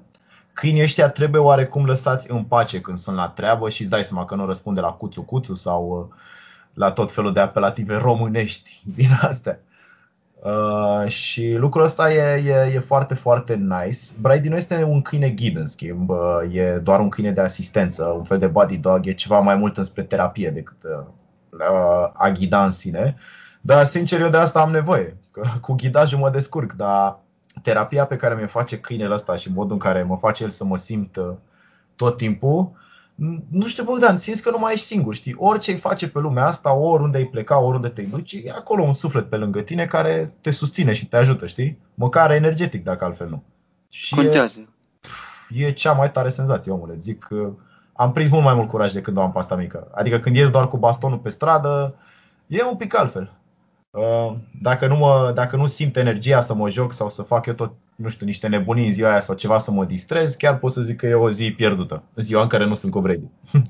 câinii 0.52 0.82
ăștia 0.82 1.08
trebuie 1.08 1.40
oarecum 1.40 1.84
lăsați 1.84 2.30
în 2.30 2.44
pace 2.44 2.80
când 2.80 2.96
sunt 2.96 3.16
la 3.16 3.28
treabă 3.28 3.68
și 3.68 3.80
îți 3.80 3.90
dai 3.90 4.04
seama 4.04 4.24
că 4.24 4.34
nu 4.34 4.46
răspunde 4.46 4.80
la 4.80 4.92
cuțu-cuțu 4.92 5.54
sau 5.54 6.10
uh, 6.10 6.16
la 6.74 6.92
tot 6.92 7.12
felul 7.12 7.32
de 7.32 7.40
apelative 7.40 7.96
românești 7.96 8.80
din 8.96 9.08
astea. 9.20 9.58
Uh, 10.42 11.08
și 11.08 11.54
lucrul 11.56 11.84
ăsta 11.84 12.12
e, 12.12 12.42
e, 12.46 12.72
e 12.74 12.78
foarte, 12.78 13.14
foarte 13.14 13.54
nice. 13.54 13.98
Brady 14.20 14.48
nu 14.48 14.56
este 14.56 14.82
un 14.82 15.02
câine 15.02 15.30
ghid, 15.30 15.56
în 15.56 15.66
schimb, 15.66 16.08
uh, 16.08 16.54
e 16.54 16.78
doar 16.78 17.00
un 17.00 17.08
câine 17.08 17.32
de 17.32 17.40
asistență, 17.40 18.04
un 18.04 18.22
fel 18.22 18.38
de 18.38 18.46
body 18.46 18.78
dog, 18.78 19.06
e 19.06 19.12
ceva 19.12 19.40
mai 19.40 19.56
mult 19.56 19.76
înspre 19.76 20.02
terapie 20.02 20.50
decât 20.50 20.76
uh, 20.82 21.06
uh, 21.50 22.10
a 22.12 22.30
ghida 22.30 22.64
în 22.64 22.70
sine. 22.70 23.16
Dar, 23.60 23.84
sincer, 23.84 24.20
eu 24.20 24.28
de 24.28 24.36
asta 24.36 24.60
am 24.60 24.70
nevoie. 24.70 25.16
Că 25.32 25.42
cu 25.60 25.74
ghidajul 25.74 26.18
mă 26.18 26.30
descurc, 26.30 26.72
dar 26.72 27.18
terapia 27.62 28.06
pe 28.06 28.16
care 28.16 28.34
mi-o 28.34 28.46
face 28.46 28.80
câinele 28.80 29.14
ăsta 29.14 29.36
și 29.36 29.52
modul 29.52 29.72
în 29.72 29.78
care 29.78 30.02
mă 30.02 30.16
face 30.16 30.42
el 30.42 30.50
să 30.50 30.64
mă 30.64 30.76
simt 30.76 31.16
uh, 31.16 31.34
tot 31.96 32.16
timpul, 32.16 32.70
nu 33.50 33.66
știu, 33.66 33.84
Bogdan, 33.84 34.16
simți 34.16 34.42
că 34.42 34.50
nu 34.50 34.58
mai 34.58 34.72
ești 34.72 34.86
singur, 34.86 35.14
știi? 35.14 35.34
Orice 35.38 35.70
îi 35.70 35.78
face 35.78 36.08
pe 36.08 36.18
lumea 36.18 36.46
asta, 36.46 36.74
oriunde 36.74 37.18
îi 37.18 37.26
pleca, 37.26 37.58
oriunde 37.58 37.88
te 37.88 38.02
duci, 38.02 38.32
e 38.32 38.50
acolo 38.54 38.82
un 38.82 38.92
suflet 38.92 39.28
pe 39.28 39.36
lângă 39.36 39.60
tine 39.60 39.86
care 39.86 40.34
te 40.40 40.50
susține 40.50 40.92
și 40.92 41.08
te 41.08 41.16
ajută, 41.16 41.46
știi? 41.46 41.78
Măcar 41.94 42.30
energetic, 42.30 42.84
dacă 42.84 43.04
altfel 43.04 43.28
nu. 43.28 43.42
Și 43.88 44.14
Contează. 44.14 44.68
E, 45.48 45.66
e 45.66 45.72
cea 45.72 45.92
mai 45.92 46.10
tare 46.10 46.28
senzație, 46.28 46.72
omule. 46.72 46.96
Zic 46.98 47.18
că 47.18 47.52
am 47.92 48.12
prins 48.12 48.30
mult 48.30 48.44
mai 48.44 48.54
mult 48.54 48.68
curaj 48.68 48.92
de 48.92 49.00
când 49.00 49.18
am 49.18 49.32
pasta 49.32 49.54
mică. 49.54 49.88
Adică 49.94 50.18
când 50.18 50.36
ies 50.36 50.50
doar 50.50 50.68
cu 50.68 50.76
bastonul 50.76 51.18
pe 51.18 51.28
stradă, 51.28 51.94
e 52.46 52.64
un 52.64 52.76
pic 52.76 52.98
altfel. 52.98 53.32
Uh, 53.96 54.36
dacă 54.62 54.86
nu, 54.86 54.96
mă, 54.96 55.32
dacă 55.34 55.56
nu 55.56 55.66
simt 55.66 55.96
energia 55.96 56.40
să 56.40 56.54
mă 56.54 56.68
joc 56.68 56.92
sau 56.92 57.10
să 57.10 57.22
fac 57.22 57.46
eu 57.46 57.54
tot 57.54 57.72
nu 57.96 58.08
știu, 58.08 58.26
niște 58.26 58.48
nebunii 58.48 58.86
în 58.86 58.92
ziua 58.92 59.10
aia 59.10 59.20
sau 59.20 59.34
ceva 59.34 59.58
să 59.58 59.70
mă 59.70 59.84
distrez, 59.84 60.34
chiar 60.34 60.58
pot 60.58 60.72
să 60.72 60.80
zic 60.80 60.96
că 60.96 61.06
e 61.06 61.14
o 61.14 61.30
zi 61.30 61.52
pierdută, 61.52 62.02
ziua 62.16 62.42
în 62.42 62.48
care 62.48 62.66
nu 62.66 62.74
sunt 62.74 62.92
cu 62.92 63.00
Brady. 63.00 63.26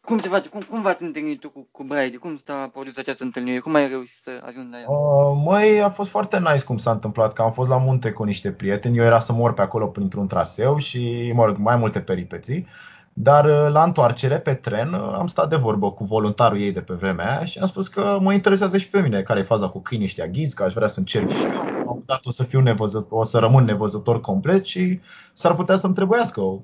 Cum 0.00 0.18
se 0.18 0.28
face? 0.28 0.48
Cum, 0.48 0.60
cum 0.60 0.82
v-ați 0.82 1.02
întâlnit 1.02 1.40
tu 1.40 1.50
cu, 1.50 1.68
cu 1.70 1.84
Brady? 1.84 2.16
Cum 2.16 2.40
s-a 2.44 2.70
produs 2.72 2.96
această 2.96 3.24
întâlnire? 3.24 3.58
Cum 3.58 3.74
ai 3.74 3.88
reușit 3.88 4.22
să 4.22 4.30
ajungi 4.46 4.70
la 4.70 4.78
ea? 4.78 4.88
Uh, 4.88 5.42
măi, 5.44 5.82
a 5.82 5.88
fost 5.88 6.10
foarte 6.10 6.38
nice 6.38 6.64
cum 6.64 6.76
s-a 6.76 6.90
întâmplat, 6.90 7.32
că 7.32 7.42
am 7.42 7.52
fost 7.52 7.68
la 7.68 7.78
munte 7.78 8.10
cu 8.10 8.24
niște 8.24 8.50
prieteni, 8.50 8.96
eu 8.96 9.04
era 9.04 9.18
să 9.18 9.32
mor 9.32 9.54
pe 9.54 9.62
acolo 9.62 9.86
printr-un 9.86 10.26
traseu 10.26 10.78
și, 10.78 11.32
mă 11.34 11.44
rog, 11.44 11.56
mai 11.56 11.76
multe 11.76 12.00
peripeții. 12.00 12.66
Dar 13.16 13.44
uh, 13.44 13.72
la 13.72 13.82
întoarcere 13.82 14.38
pe 14.38 14.54
tren 14.54 14.92
uh, 14.92 15.14
am 15.18 15.26
stat 15.26 15.48
de 15.48 15.56
vorbă 15.56 15.90
cu 15.92 16.04
voluntarul 16.04 16.60
ei 16.60 16.72
de 16.72 16.80
pe 16.80 16.94
vremea 16.94 17.36
aia 17.36 17.44
și 17.44 17.58
am 17.58 17.66
spus 17.66 17.88
că 17.88 18.18
mă 18.20 18.32
interesează 18.32 18.76
și 18.76 18.90
pe 18.90 19.00
mine 19.00 19.22
care 19.22 19.40
e 19.40 19.42
faza 19.42 19.68
cu 19.68 19.80
câinii 19.80 20.06
ăștia 20.06 20.26
ghizi, 20.26 20.54
că 20.54 20.62
aș 20.62 20.72
vrea 20.72 20.86
să 20.86 20.98
încerc 20.98 21.30
și 21.30 21.44
eu. 21.44 21.88
Am 21.88 22.02
dat 22.06 22.20
o 22.24 22.30
să 22.30 22.42
fiu 22.42 22.60
nevăzător, 22.60 23.18
o 23.18 23.24
să 23.24 23.38
rămân 23.38 23.64
nevăzător 23.64 24.20
complet 24.20 24.64
și 24.64 25.00
s-ar 25.32 25.54
putea 25.54 25.76
să-mi 25.76 25.94
trebuiască 25.94 26.40
o, 26.40 26.60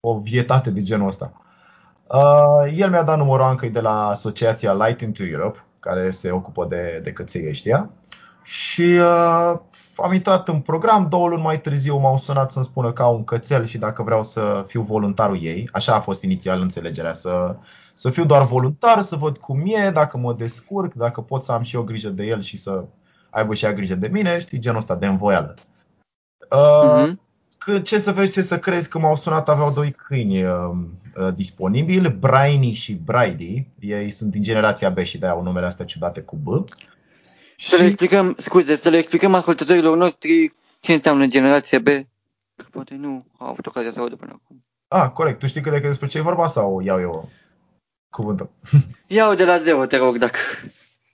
o 0.00 0.18
vietate 0.18 0.70
de 0.70 0.82
genul 0.82 1.06
ăsta. 1.06 1.32
Uh, 2.08 2.72
el 2.76 2.90
mi-a 2.90 3.02
dat 3.02 3.16
numărul 3.16 3.50
încă 3.50 3.66
de 3.66 3.80
la 3.80 4.08
asociația 4.08 4.74
Light 4.74 5.00
into 5.00 5.24
Europe, 5.24 5.64
care 5.80 6.10
se 6.10 6.30
ocupă 6.30 6.66
de, 6.68 7.00
de 7.02 7.12
căței 7.12 7.48
ăștia. 7.48 7.90
Și 8.42 8.82
uh, 8.82 9.58
am 9.96 10.12
intrat 10.12 10.48
în 10.48 10.60
program, 10.60 11.08
două 11.08 11.28
luni 11.28 11.42
mai 11.42 11.60
târziu 11.60 11.96
m-au 11.98 12.16
sunat 12.16 12.50
să-mi 12.50 12.64
spună 12.64 12.92
că 12.92 13.02
au 13.02 13.14
un 13.14 13.24
cățel 13.24 13.66
și 13.66 13.78
dacă 13.78 14.02
vreau 14.02 14.22
să 14.22 14.64
fiu 14.66 14.82
voluntarul 14.82 15.42
ei. 15.42 15.68
Așa 15.72 15.94
a 15.94 16.00
fost 16.00 16.22
inițial 16.22 16.60
înțelegerea, 16.60 17.12
să, 17.12 17.56
să 17.94 18.10
fiu 18.10 18.24
doar 18.24 18.42
voluntar, 18.42 19.02
să 19.02 19.16
văd 19.16 19.38
cum 19.38 19.62
e, 19.64 19.90
dacă 19.90 20.18
mă 20.18 20.32
descurc, 20.32 20.92
dacă 20.92 21.20
pot 21.20 21.42
să 21.42 21.52
am 21.52 21.62
și 21.62 21.76
eu 21.76 21.82
grijă 21.82 22.08
de 22.08 22.24
el 22.24 22.40
și 22.40 22.56
să 22.56 22.84
aibă 23.30 23.54
și 23.54 23.64
ea 23.64 23.72
grijă 23.72 23.94
de 23.94 24.08
mine, 24.08 24.38
știi, 24.38 24.58
genul 24.58 24.78
ăsta 24.78 24.94
de 24.94 25.06
învoială. 25.06 25.54
Uh, 26.50 27.10
uh-huh. 27.10 27.82
ce 27.82 27.98
să 27.98 28.12
vezi, 28.12 28.32
ce 28.32 28.42
să 28.42 28.58
crezi 28.58 28.88
că 28.88 28.98
m-au 28.98 29.16
sunat, 29.16 29.48
aveau 29.48 29.70
doi 29.70 29.90
câini 29.90 30.44
uh, 30.44 30.52
uh, 31.16 31.34
disponibili, 31.34 32.08
Brainy 32.08 32.72
și 32.72 32.94
Brady. 32.94 33.66
Ei 33.78 34.10
sunt 34.10 34.30
din 34.30 34.42
generația 34.42 34.90
B 34.90 34.98
și 34.98 35.18
de-aia 35.18 35.34
au 35.34 35.42
numele 35.42 35.66
astea 35.66 35.84
ciudate 35.84 36.20
cu 36.20 36.36
B. 36.36 36.46
Să 37.56 37.76
le 37.76 37.84
explicăm, 37.84 38.34
scuze, 38.38 38.76
să 38.76 38.88
le 38.88 38.96
explicăm 38.96 39.34
ascultătorilor 39.34 39.96
noștri 39.96 40.52
ce 40.80 40.92
înseamnă 40.92 41.26
generația 41.26 41.78
B. 41.78 41.88
Poate 42.70 42.94
nu 42.94 43.26
au 43.38 43.48
avut 43.48 43.66
ocazia 43.66 43.90
să 43.90 44.00
audă 44.00 44.16
până 44.16 44.40
acum. 44.42 44.64
Ah, 44.88 45.10
corect. 45.10 45.38
Tu 45.38 45.46
știi 45.46 45.60
cât 45.60 45.72
de 45.72 45.78
cât 45.78 45.88
despre 45.88 46.06
ce 46.06 46.18
e 46.18 46.20
vorba 46.20 46.46
sau 46.46 46.80
iau 46.80 47.00
eu 47.00 47.28
cuvântul? 48.10 48.50
Iau 49.06 49.34
de 49.34 49.44
la 49.44 49.58
zero, 49.58 49.86
te 49.86 49.96
rog, 49.96 50.18
dacă... 50.18 50.38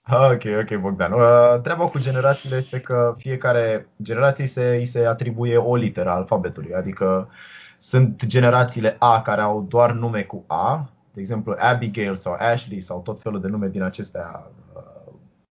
Ok, 0.09 0.43
ok, 0.61 0.81
Bogdan. 0.81 1.13
Uh, 1.13 1.61
treaba 1.63 1.87
cu 1.87 1.99
generațiile 1.99 2.57
este 2.57 2.81
că 2.81 3.15
fiecare 3.19 3.89
generație 4.03 4.47
se, 4.47 4.75
îi 4.79 4.85
se 4.85 5.07
atribuie 5.07 5.57
o 5.57 5.77
literă 5.77 6.11
a 6.11 6.15
alfabetului. 6.15 6.75
Adică 6.75 7.31
sunt 7.79 8.27
generațiile 8.27 8.97
A 8.99 9.23
care 9.23 9.41
au 9.41 9.67
doar 9.69 9.93
nume 9.93 10.23
cu 10.23 10.45
A, 10.47 10.91
de 11.13 11.21
exemplu 11.21 11.55
Abigail 11.59 12.17
sau 12.17 12.37
Ashley 12.39 12.81
sau 12.81 13.01
tot 13.01 13.21
felul 13.21 13.41
de 13.41 13.49
nume 13.49 13.69
din 13.69 13.83
acestea 13.83 14.47
uh, 14.47 14.62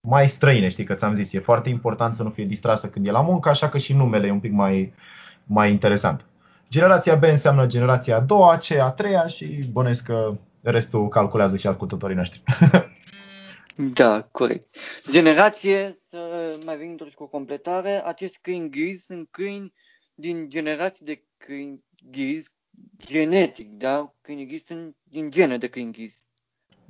mai 0.00 0.28
străine, 0.28 0.68
știi 0.68 0.84
că 0.84 0.94
ți-am 0.94 1.14
zis, 1.14 1.32
e 1.32 1.38
foarte 1.38 1.68
important 1.68 2.14
să 2.14 2.22
nu 2.22 2.30
fie 2.30 2.44
distrasă 2.44 2.88
când 2.88 3.06
e 3.06 3.10
la 3.10 3.20
muncă, 3.20 3.48
așa 3.48 3.68
că 3.68 3.78
și 3.78 3.92
numele 3.92 4.26
e 4.26 4.30
un 4.30 4.40
pic 4.40 4.52
mai, 4.52 4.92
mai 5.44 5.70
interesant. 5.70 6.24
Generația 6.70 7.14
B 7.14 7.22
înseamnă 7.22 7.66
generația 7.66 8.16
a 8.16 8.20
doua, 8.20 8.58
C 8.58 8.70
a 8.70 8.90
treia 8.90 9.26
și 9.26 9.58
bănesc 9.72 10.04
că 10.04 10.36
restul 10.62 11.08
calculează 11.08 11.56
și 11.56 11.66
ascultătorii 11.66 12.16
noștri. 12.16 12.42
Da, 13.94 14.22
corect. 14.22 14.76
Generație, 15.10 15.98
să 16.08 16.18
mai 16.64 16.76
vin 16.76 16.96
totuși 16.96 17.16
cu 17.16 17.22
o 17.22 17.26
completare, 17.26 18.06
acești 18.06 18.38
câini 18.42 18.70
ghizi 18.70 19.04
sunt 19.04 19.28
câini 19.30 19.72
din 20.14 20.48
generații 20.48 21.06
de 21.06 21.22
câini 21.36 21.84
ghizi 22.10 22.48
genetic, 23.06 23.70
da? 23.70 24.14
Câini 24.20 24.46
ghizi 24.46 24.64
sunt 24.66 24.96
din 25.02 25.30
gene 25.30 25.58
de 25.58 25.68
câini 25.68 25.92
ghizi. 25.92 26.29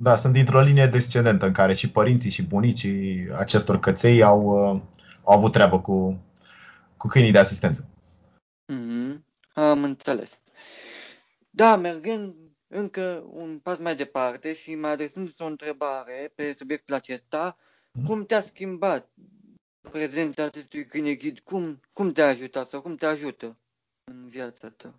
Da, 0.03 0.15
sunt 0.15 0.33
dintr-o 0.33 0.61
linie 0.61 0.85
descendentă 0.85 1.45
în 1.45 1.51
care 1.51 1.73
și 1.73 1.91
părinții 1.91 2.29
și 2.29 2.43
bunicii 2.43 3.29
acestor 3.37 3.79
căței 3.79 4.23
au, 4.23 4.41
uh, 4.41 4.81
au 5.23 5.37
avut 5.37 5.51
treabă 5.51 5.81
cu, 5.81 6.23
cu 6.97 7.07
câinii 7.07 7.31
de 7.31 7.37
asistență. 7.37 7.85
Mm-hmm. 8.73 9.19
Am 9.53 9.83
înțeles. 9.83 10.41
Da, 11.49 11.75
mergând 11.75 12.35
încă 12.67 13.23
un 13.29 13.59
pas 13.63 13.77
mai 13.79 13.95
departe 13.95 14.55
și 14.55 14.75
mai 14.75 14.91
adresându-ți 14.91 15.41
o 15.41 15.45
întrebare 15.45 16.31
pe 16.35 16.53
subiectul 16.53 16.95
acesta, 16.95 17.57
Mhm. 17.93 18.05
cum 18.05 18.25
te-a 18.25 18.41
schimbat 18.41 19.09
prezența 19.91 20.43
acestui 20.43 20.85
câine 20.85 21.13
ghid? 21.13 21.39
Cum, 21.39 21.79
cum 21.93 22.11
te-a 22.11 22.27
ajutat 22.27 22.69
sau 22.69 22.81
cum 22.81 22.95
te 22.95 23.05
ajută 23.05 23.57
în 24.03 24.29
viața 24.29 24.69
ta? 24.69 24.93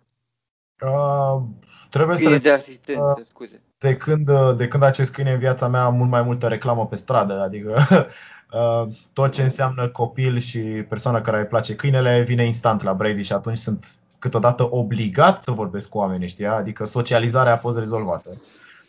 Uh, 0.81 1.43
trebuie 1.89 2.15
să 2.17 2.21
Câine 2.21 2.37
le, 2.37 2.43
de 2.43 2.51
asistență, 2.51 3.25
scuze. 3.29 3.61
De 3.83 3.97
când, 3.97 4.29
uh, 4.29 4.55
de 4.55 4.67
când 4.67 4.83
acest 4.83 5.13
câine 5.13 5.31
în 5.31 5.39
viața 5.39 5.67
mea 5.67 5.83
am 5.83 5.95
mult 5.95 6.09
mai 6.09 6.21
multă 6.21 6.47
reclamă 6.47 6.87
pe 6.87 6.95
stradă, 6.95 7.41
adică 7.41 7.85
uh, 8.51 8.87
tot 9.13 9.31
ce 9.31 9.41
înseamnă 9.41 9.87
copil 9.87 10.37
și 10.37 10.59
persoană 10.59 11.21
care 11.21 11.39
îi 11.39 11.45
place 11.45 11.75
câinele 11.75 12.21
vine 12.21 12.45
instant 12.45 12.83
la 12.83 12.93
Brady 12.93 13.21
și 13.21 13.33
atunci 13.33 13.57
sunt 13.57 13.95
câteodată 14.19 14.67
obligat 14.71 15.41
să 15.41 15.51
vorbesc 15.51 15.89
cu 15.89 15.97
oamenii, 15.97 16.27
știi? 16.27 16.45
Adică 16.47 16.85
socializarea 16.85 17.53
a 17.53 17.57
fost 17.57 17.77
rezolvată. 17.77 18.29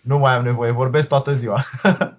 Nu 0.03 0.19
mai 0.19 0.35
am 0.35 0.45
nevoie, 0.45 0.71
vorbesc 0.71 1.09
toată 1.09 1.33
ziua. 1.33 1.65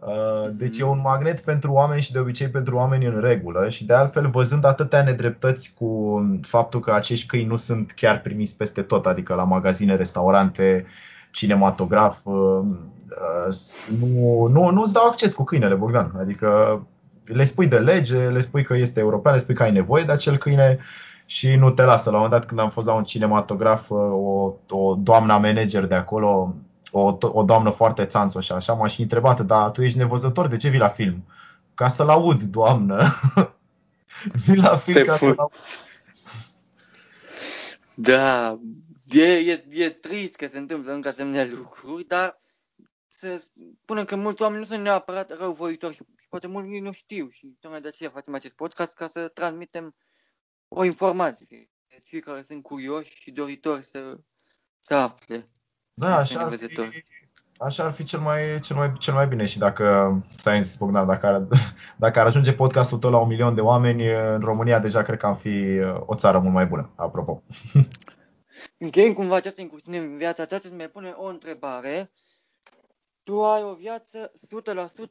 Uh, 0.00 0.50
Deci 0.52 0.78
e 0.78 0.84
un 0.84 1.00
magnet 1.00 1.40
pentru 1.40 1.72
oameni 1.72 2.02
și 2.02 2.12
de 2.12 2.18
obicei 2.18 2.48
pentru 2.48 2.76
oameni 2.76 3.06
în 3.06 3.20
regulă 3.20 3.68
și 3.68 3.84
de 3.84 3.92
altfel 3.92 4.30
văzând 4.30 4.64
atâtea 4.64 5.02
nedreptăți 5.02 5.72
cu 5.74 6.20
faptul 6.42 6.80
că 6.80 6.92
acești 6.92 7.26
câini 7.26 7.48
nu 7.48 7.56
sunt 7.56 7.92
chiar 7.92 8.20
primiți 8.20 8.56
peste 8.56 8.82
tot, 8.82 9.06
adică 9.06 9.34
la 9.34 9.44
magazine, 9.44 9.96
restaurante, 9.96 10.86
cinematograf, 10.86 10.86
uh, 10.86 11.17
uh, 12.22 12.64
nu, 14.00 14.46
nu, 14.46 14.70
nu 14.70 14.80
îți 14.80 14.92
dau 14.92 15.06
acces 15.06 15.34
cu 15.34 15.44
câinele, 15.44 15.74
Bogdan. 15.74 16.12
Adică 16.18 16.80
le 17.24 17.44
spui 17.44 17.66
de 17.66 17.78
lege, 17.78 18.28
le 18.28 18.40
spui 18.40 18.64
că 18.64 18.74
este 18.76 19.00
european, 19.00 19.34
le 19.34 19.40
spui 19.40 19.54
că 19.54 19.62
ai 19.62 19.72
nevoie 19.72 20.04
de 20.04 20.12
acel 20.12 20.36
câine 20.36 20.78
și 21.26 21.56
nu 21.56 21.70
te 21.70 21.82
lasă. 21.82 22.10
La 22.10 22.16
un 22.16 22.22
moment 22.22 22.40
dat 22.40 22.48
când 22.48 22.60
am 22.60 22.70
fost 22.70 22.86
la 22.86 22.92
un 22.92 23.04
cinematograf, 23.04 23.90
uh, 23.90 23.98
o, 24.12 24.52
o 24.68 24.94
doamna 24.94 25.38
manager 25.38 25.86
de 25.86 25.94
acolo 25.94 26.54
o, 26.90 27.16
o 27.20 27.42
doamnă 27.42 27.70
foarte 27.70 28.04
țanțo 28.04 28.40
și 28.40 28.52
așa, 28.52 28.72
m-a 28.72 28.86
și 28.86 29.02
întrebat, 29.02 29.40
dar 29.40 29.70
tu 29.70 29.82
ești 29.82 29.98
nevăzător, 29.98 30.46
de 30.46 30.56
ce 30.56 30.68
vii 30.68 30.78
la 30.78 30.88
film? 30.88 31.24
Ca 31.74 31.88
să-l 31.88 32.08
aud, 32.08 32.42
doamnă. 32.42 33.14
Vin 34.44 34.60
la 34.60 34.76
film 34.76 34.96
Pe 34.96 35.04
ca 35.04 35.14
ful. 35.14 35.28
să-l 35.28 35.38
aud. 35.38 35.52
Da, 37.94 38.58
e, 39.10 39.24
e, 39.24 39.64
e 39.70 39.90
trist 39.90 40.36
că 40.36 40.46
se 40.46 40.58
întâmplă 40.58 40.92
încă 40.92 41.08
asemenea 41.08 41.46
lucruri, 41.46 42.04
dar 42.04 42.40
să 43.06 43.42
spunem 43.82 44.04
că 44.04 44.16
mulți 44.16 44.42
oameni 44.42 44.60
nu 44.60 44.66
sunt 44.66 44.82
neapărat 44.82 45.38
răuvoitori 45.38 45.94
și, 45.94 46.02
și 46.20 46.28
poate 46.28 46.46
mulți 46.46 46.68
nici 46.68 46.82
nu 46.82 46.92
știu 46.92 47.28
și 47.30 47.56
tocmai 47.60 47.80
de 47.80 47.88
aceea 47.88 48.10
facem 48.10 48.34
acest 48.34 48.54
podcast 48.54 48.94
ca 48.94 49.06
să 49.06 49.28
transmitem 49.28 49.94
o 50.68 50.84
informație. 50.84 51.70
Cei 52.04 52.20
care 52.20 52.44
sunt 52.46 52.62
curioși 52.62 53.14
și 53.20 53.30
doritori 53.30 53.82
să, 53.82 54.18
să 54.80 54.94
afle. 54.94 55.48
Da, 55.94 56.20
Este 56.20 56.20
așa 56.20 56.38
ar 56.38 56.50
nevăzător. 56.50 56.88
fi, 56.88 57.04
așa 57.58 57.84
ar 57.84 57.92
fi 57.92 58.04
cel 58.04 58.20
mai, 58.20 58.60
cel 58.60 58.76
mai, 58.76 58.92
cel 58.98 59.14
mai 59.14 59.26
bine 59.26 59.46
și 59.46 59.58
dacă, 59.58 60.16
ți-am 60.36 60.60
zis, 60.60 60.76
Bogdan, 60.76 61.06
dacă 61.06 61.26
ar, 61.26 61.46
dacă 62.04 62.20
ar 62.20 62.26
ajunge 62.26 62.52
podcastul 62.52 62.98
tău 62.98 63.10
la 63.10 63.18
un 63.18 63.28
milion 63.28 63.54
de 63.54 63.60
oameni, 63.60 64.12
în 64.12 64.40
România 64.40 64.78
deja 64.78 65.02
cred 65.02 65.18
că 65.18 65.26
am 65.26 65.36
fi 65.36 65.80
o 66.06 66.14
țară 66.14 66.38
mult 66.38 66.54
mai 66.54 66.66
bună, 66.66 66.90
apropo. 66.96 67.42
Încheiem 68.78 69.12
cumva 69.12 69.34
această 69.34 69.60
incursiune 69.60 69.98
în 69.98 70.16
viața 70.16 70.44
ta, 70.44 70.58
să-ți 70.58 70.74
mai 70.74 70.88
pune 70.88 71.10
o 71.10 71.26
întrebare. 71.26 72.10
Tu 73.22 73.44
ai 73.44 73.62
o 73.62 73.74
viață 73.74 74.32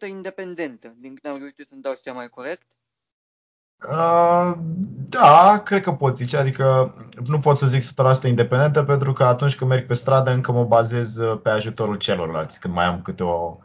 100% 0.06 0.08
independentă, 0.08 0.96
din 0.98 1.16
câte 1.16 1.28
am 1.28 1.38
reușit 1.38 1.68
să-mi 1.70 1.82
dau 1.82 1.96
seama 2.02 2.18
mai 2.18 2.30
corect? 2.30 2.68
Uh, 3.90 4.54
da, 5.10 5.62
cred 5.66 5.82
că 5.82 5.92
pot 5.92 6.18
zice, 6.18 6.38
adică 6.38 6.96
nu 7.26 7.40
pot 7.40 7.58
să 7.58 7.68
zic 7.68 7.84
100% 8.26 8.28
independentă 8.28 8.84
pentru 8.84 9.14
că 9.14 9.24
atunci 9.24 9.56
când 9.56 9.70
merg 9.70 9.86
pe 9.86 9.94
stradă 9.94 10.32
încă 10.32 10.52
mă 10.52 10.64
bazez 10.64 11.18
uh, 11.18 11.40
pe 11.44 11.50
ajutorul 11.50 11.98
celorlalți 11.98 12.60
când 12.60 12.74
mai 12.74 12.86
am 12.86 13.02
câte 13.02 13.24
o, 13.24 13.58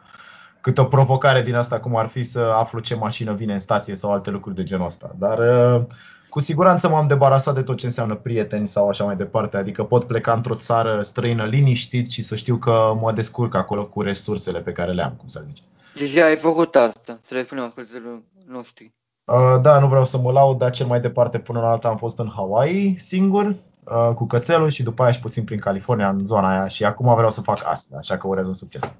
câte 0.61 0.81
o 0.81 0.85
provocare 0.85 1.41
din 1.41 1.55
asta, 1.55 1.79
cum 1.79 1.95
ar 1.95 2.07
fi 2.07 2.23
să 2.23 2.39
aflu 2.39 2.79
ce 2.79 2.95
mașină 2.95 3.33
vine 3.33 3.53
în 3.53 3.59
stație 3.59 3.95
sau 3.95 4.11
alte 4.11 4.29
lucruri 4.29 4.55
de 4.55 4.63
genul 4.63 4.85
ăsta. 4.85 5.15
Dar 5.17 5.39
uh, 5.39 5.85
cu 6.33 6.39
siguranță 6.39 6.89
m-am 6.89 7.07
debarasat 7.07 7.55
de 7.55 7.61
tot 7.61 7.77
ce 7.77 7.85
înseamnă 7.85 8.15
prieteni 8.15 8.67
sau 8.67 8.89
așa 8.89 9.03
mai 9.03 9.15
departe, 9.15 9.57
adică 9.57 9.83
pot 9.83 10.03
pleca 10.03 10.33
într-o 10.33 10.55
țară 10.55 11.01
străină 11.01 11.45
liniștit 11.45 12.11
și 12.11 12.21
să 12.21 12.35
știu 12.35 12.55
că 12.57 12.97
mă 13.01 13.11
descurc 13.11 13.55
acolo 13.55 13.85
cu 13.85 14.01
resursele 14.01 14.59
pe 14.59 14.71
care 14.71 14.91
le 14.91 15.03
am, 15.03 15.13
cum 15.17 15.27
să 15.27 15.43
zice. 15.47 15.61
Deja 15.95 16.25
ai 16.25 16.35
făcut 16.35 16.75
asta, 16.75 17.19
să 17.25 17.33
le 17.33 17.43
spunem 17.43 17.63
ascultătorilor 17.63 18.21
noștri. 18.47 18.91
Uh, 19.23 19.61
Da, 19.61 19.79
nu 19.79 19.87
vreau 19.87 20.05
să 20.05 20.17
mă 20.17 20.31
laud, 20.31 20.57
dar 20.57 20.71
cel 20.71 20.85
mai 20.85 21.01
departe 21.01 21.39
până 21.39 21.59
la 21.59 21.69
alta 21.69 21.87
am 21.87 21.97
fost 21.97 22.19
în 22.19 22.31
Hawaii 22.35 22.97
singur, 22.97 23.45
uh, 23.45 24.11
cu 24.15 24.25
cățelul 24.25 24.69
și 24.69 24.83
după 24.83 25.03
aia 25.03 25.11
și 25.11 25.19
puțin 25.19 25.43
prin 25.43 25.59
California, 25.59 26.09
în 26.09 26.25
zona 26.25 26.49
aia 26.49 26.67
și 26.67 26.85
acum 26.85 27.15
vreau 27.15 27.31
să 27.31 27.41
fac 27.41 27.61
asta, 27.65 27.95
așa 27.97 28.17
că 28.17 28.27
urez 28.27 28.47
un 28.47 28.53
succes. 28.53 28.95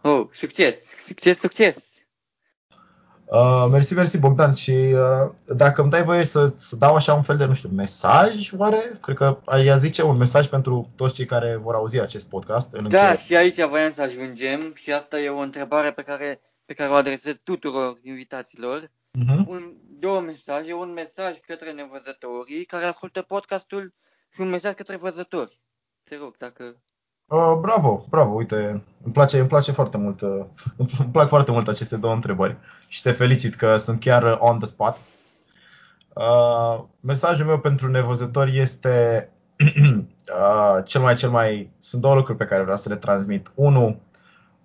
Oh, 0.00 0.26
succes! 0.32 0.74
Succes, 1.06 1.38
succes! 1.38 1.85
Uh, 3.26 3.66
mersi, 3.70 3.94
mersi 3.94 4.18
Bogdan 4.18 4.54
și 4.54 4.70
uh, 4.70 5.32
dacă 5.56 5.80
îmi 5.80 5.90
dai 5.90 6.04
voie 6.04 6.24
să, 6.24 6.52
să 6.56 6.76
dau 6.76 6.94
așa 6.94 7.14
un 7.14 7.22
fel 7.22 7.36
de, 7.36 7.44
nu 7.44 7.54
știu, 7.54 7.68
mesaj, 7.68 8.52
oare? 8.56 8.98
Cred 9.02 9.16
că 9.16 9.40
ai 9.44 9.78
zice 9.78 10.02
un 10.02 10.16
mesaj 10.16 10.46
pentru 10.46 10.90
toți 10.96 11.14
cei 11.14 11.24
care 11.24 11.56
vor 11.56 11.74
auzi 11.74 12.00
acest 12.00 12.28
podcast 12.28 12.72
în 12.72 12.88
Da, 12.88 13.10
încheiere. 13.10 13.22
și 13.22 13.36
aici 13.36 13.68
voiam 13.68 13.92
să 13.92 14.02
ajungem 14.02 14.72
și 14.74 14.92
asta 14.92 15.20
e 15.20 15.28
o 15.28 15.38
întrebare 15.38 15.92
pe 15.92 16.02
care, 16.02 16.40
pe 16.64 16.74
care 16.74 16.90
o 16.90 16.94
adresez 16.94 17.36
tuturor 17.42 17.98
invitaților. 18.02 18.80
Uh-huh. 18.80 19.46
Un, 19.46 19.72
două 19.98 20.20
mesaje, 20.20 20.72
un 20.72 20.92
mesaj 20.92 21.36
către 21.46 21.72
nevăzătorii 21.72 22.64
care 22.64 22.84
ascultă 22.84 23.22
podcastul 23.22 23.94
și 24.32 24.40
un 24.40 24.48
mesaj 24.48 24.74
către 24.74 24.96
văzători. 24.96 25.60
Te 26.04 26.16
rog, 26.16 26.36
dacă... 26.36 26.80
Uh, 27.28 27.58
bravo, 27.60 28.06
bravo, 28.08 28.34
uite, 28.34 28.82
îmi 29.02 29.12
place, 29.12 29.38
îmi 29.38 29.48
place 29.48 29.72
foarte 29.72 29.96
mult, 29.96 30.20
uh, 30.20 30.44
îmi 30.98 31.08
plac 31.12 31.28
foarte 31.28 31.50
mult 31.50 31.68
aceste 31.68 31.96
două 31.96 32.14
întrebări 32.14 32.56
și 32.88 33.02
te 33.02 33.12
felicit 33.12 33.54
că 33.54 33.76
sunt 33.76 34.00
chiar 34.00 34.22
uh, 34.22 34.36
on 34.38 34.58
the 34.58 34.66
spot. 34.66 34.96
Uh, 36.14 36.84
mesajul 37.00 37.46
meu 37.46 37.58
pentru 37.58 37.90
nevăzători 37.90 38.58
este 38.58 39.28
uh, 39.58 40.84
cel 40.84 41.00
mai, 41.00 41.14
cel 41.14 41.30
mai, 41.30 41.70
sunt 41.78 42.02
două 42.02 42.14
lucruri 42.14 42.38
pe 42.38 42.44
care 42.44 42.62
vreau 42.62 42.76
să 42.76 42.88
le 42.88 42.96
transmit. 42.96 43.50
Unu, 43.54 44.00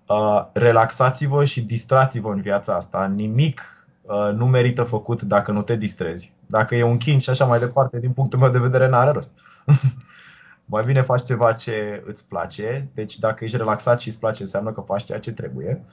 uh, 0.08 0.45
relaxați-vă 0.54 1.45
și 1.45 1.62
distrați-vă 1.62 2.32
în 2.32 2.41
viața 2.41 2.76
asta. 2.76 3.06
Nimic 3.06 3.86
uh, 4.02 4.34
nu 4.34 4.45
merită 4.45 4.84
făcut 4.84 5.21
dacă 5.21 5.52
nu 5.52 5.62
te 5.62 5.76
distrezi. 5.76 6.34
Dacă 6.45 6.76
e 6.76 6.84
un 6.84 6.97
chin 6.97 7.19
și 7.19 7.30
așa 7.30 7.45
mai 7.45 7.60
departe, 7.60 8.00
din 8.00 8.12
punctul 8.12 8.39
meu 8.39 8.50
de 8.50 8.60
vedere, 8.60 8.88
n-are 8.88 9.12
rost. 9.12 9.32
mai 10.71 10.84
bine 10.86 11.01
faci 11.01 11.23
ceva 11.23 11.53
ce 11.53 12.03
îți 12.05 12.27
place. 12.27 12.89
Deci 12.93 13.19
dacă 13.19 13.43
ești 13.43 13.57
relaxat 13.57 13.99
și 13.99 14.07
îți 14.07 14.19
place, 14.19 14.41
înseamnă 14.41 14.71
că 14.71 14.81
faci 14.81 15.03
ceea 15.03 15.19
ce 15.19 15.31
trebuie. 15.31 15.84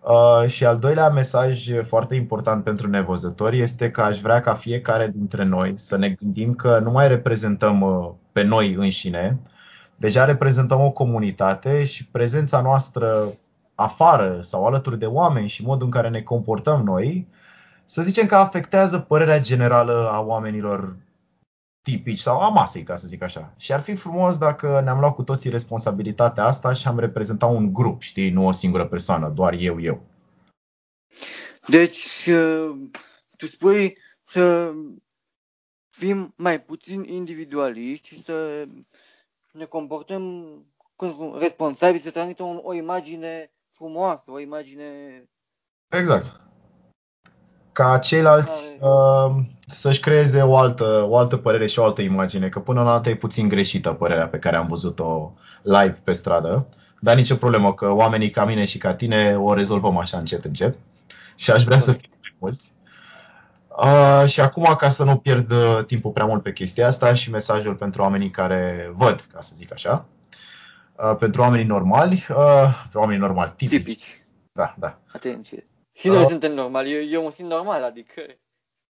Uh, 0.00 0.48
și 0.48 0.64
al 0.64 0.78
doilea 0.78 1.08
mesaj 1.08 1.68
foarte 1.82 2.14
important 2.14 2.64
pentru 2.64 2.88
nevăzători 2.88 3.60
este 3.60 3.90
că 3.90 4.02
aș 4.02 4.18
vrea 4.18 4.40
ca 4.40 4.54
fiecare 4.54 5.12
dintre 5.14 5.44
noi 5.44 5.78
să 5.78 5.96
ne 5.96 6.08
gândim 6.08 6.54
că 6.54 6.78
nu 6.78 6.90
mai 6.90 7.08
reprezentăm 7.08 7.80
uh, 7.80 8.10
pe 8.32 8.42
noi 8.42 8.74
înșine, 8.74 9.38
deja 9.96 10.24
reprezentăm 10.24 10.80
o 10.80 10.90
comunitate 10.90 11.84
și 11.84 12.06
prezența 12.06 12.60
noastră 12.60 13.24
afară 13.74 14.38
sau 14.40 14.66
alături 14.66 14.98
de 14.98 15.06
oameni 15.06 15.48
și 15.48 15.64
modul 15.64 15.84
în 15.84 15.92
care 15.92 16.08
ne 16.08 16.20
comportăm 16.20 16.82
noi, 16.84 17.28
să 17.84 18.02
zicem 18.02 18.26
că 18.26 18.36
afectează 18.36 18.98
părerea 18.98 19.40
generală 19.40 20.08
a 20.12 20.20
oamenilor 20.20 20.96
tipici 21.86 22.18
sau 22.18 22.40
a 22.40 22.48
masei, 22.48 22.82
ca 22.82 22.96
să 22.96 23.06
zic 23.06 23.22
așa. 23.22 23.54
Și 23.56 23.72
ar 23.72 23.80
fi 23.80 23.94
frumos 23.94 24.38
dacă 24.38 24.80
ne-am 24.80 24.98
luat 24.98 25.14
cu 25.14 25.22
toții 25.22 25.50
responsabilitatea 25.50 26.44
asta 26.44 26.72
și 26.72 26.86
am 26.86 26.98
reprezentat 26.98 27.50
un 27.50 27.72
grup, 27.72 28.00
știi, 28.00 28.30
nu 28.30 28.46
o 28.46 28.52
singură 28.52 28.86
persoană, 28.86 29.28
doar 29.28 29.54
eu, 29.58 29.80
eu. 29.80 30.02
Deci, 31.66 32.26
uh, 32.26 32.76
tu 33.36 33.46
spui 33.46 33.98
să 34.22 34.72
fim 35.90 36.34
mai 36.36 36.60
puțin 36.60 37.04
individualiști 37.04 38.08
și 38.08 38.22
să 38.22 38.68
ne 39.52 39.64
comportăm 39.64 40.46
responsabili, 41.38 42.02
să 42.02 42.10
transmitem 42.10 42.46
o, 42.46 42.60
o 42.62 42.74
imagine 42.74 43.50
frumoasă, 43.70 44.30
o 44.30 44.40
imagine... 44.40 44.88
Exact. 45.88 46.45
Ca 47.76 47.98
ceilalți 47.98 48.78
uh, 48.80 49.42
să-și 49.66 50.00
creeze 50.00 50.40
o 50.40 50.56
altă, 50.56 51.06
o 51.08 51.16
altă 51.16 51.36
părere 51.36 51.66
și 51.66 51.78
o 51.78 51.84
altă 51.84 52.02
imagine, 52.02 52.48
că 52.48 52.58
până 52.58 52.82
la 52.82 52.92
altă 52.92 53.08
e 53.08 53.14
puțin 53.14 53.48
greșită 53.48 53.90
părerea 53.90 54.28
pe 54.28 54.38
care 54.38 54.56
am 54.56 54.66
văzut-o 54.66 55.32
live 55.62 56.00
pe 56.04 56.12
stradă, 56.12 56.66
dar 57.00 57.16
nicio 57.16 57.34
problemă 57.34 57.74
că 57.74 57.90
oamenii 57.90 58.30
ca 58.30 58.44
mine 58.44 58.64
și 58.64 58.78
ca 58.78 58.94
tine 58.94 59.36
o 59.36 59.54
rezolvăm 59.54 59.96
așa 59.96 60.18
încet, 60.18 60.44
încet 60.44 60.76
și 61.34 61.50
aș 61.50 61.62
vrea 61.62 61.78
să 61.78 61.92
fim 61.92 62.10
mai 62.10 62.36
mulți. 62.38 62.72
Uh, 63.68 64.28
și 64.28 64.40
acum, 64.40 64.74
ca 64.78 64.88
să 64.88 65.04
nu 65.04 65.16
pierd 65.16 65.50
uh, 65.50 65.84
timpul 65.86 66.10
prea 66.10 66.26
mult 66.26 66.42
pe 66.42 66.52
chestia 66.52 66.86
asta 66.86 67.14
și 67.14 67.30
mesajul 67.30 67.74
pentru 67.74 68.02
oamenii 68.02 68.30
care 68.30 68.92
văd, 68.96 69.26
ca 69.32 69.40
să 69.40 69.52
zic 69.54 69.72
așa, 69.72 70.04
uh, 70.94 71.16
pentru 71.18 71.40
oamenii 71.40 71.66
normali, 71.66 72.26
uh, 72.30 72.78
pentru 72.80 72.98
oamenii 72.98 73.20
normali, 73.20 73.52
tipici. 73.56 73.78
tipici. 73.78 74.24
Da, 74.52 74.74
da. 74.78 74.98
Atenție. 75.12 75.66
Și 75.96 76.08
noi 76.08 76.20
uh, 76.20 76.26
suntem 76.26 76.54
normali, 76.54 76.92
eu, 76.92 77.02
eu 77.02 77.22
mă 77.22 77.30
simt 77.30 77.48
normal, 77.48 77.82
adică... 77.82 78.20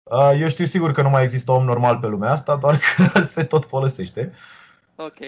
Uh, 0.03 0.33
eu 0.41 0.49
știu 0.49 0.65
sigur 0.65 0.93
că 0.93 1.03
nu 1.03 1.09
mai 1.09 1.23
există 1.23 1.53
om 1.53 1.65
normal 1.65 1.99
pe 1.99 2.07
lumea 2.07 2.31
asta, 2.31 2.57
doar 2.57 2.79
că 2.79 3.21
se 3.35 3.45
tot 3.45 3.65
folosește. 3.65 4.33
Ok. 4.97 5.19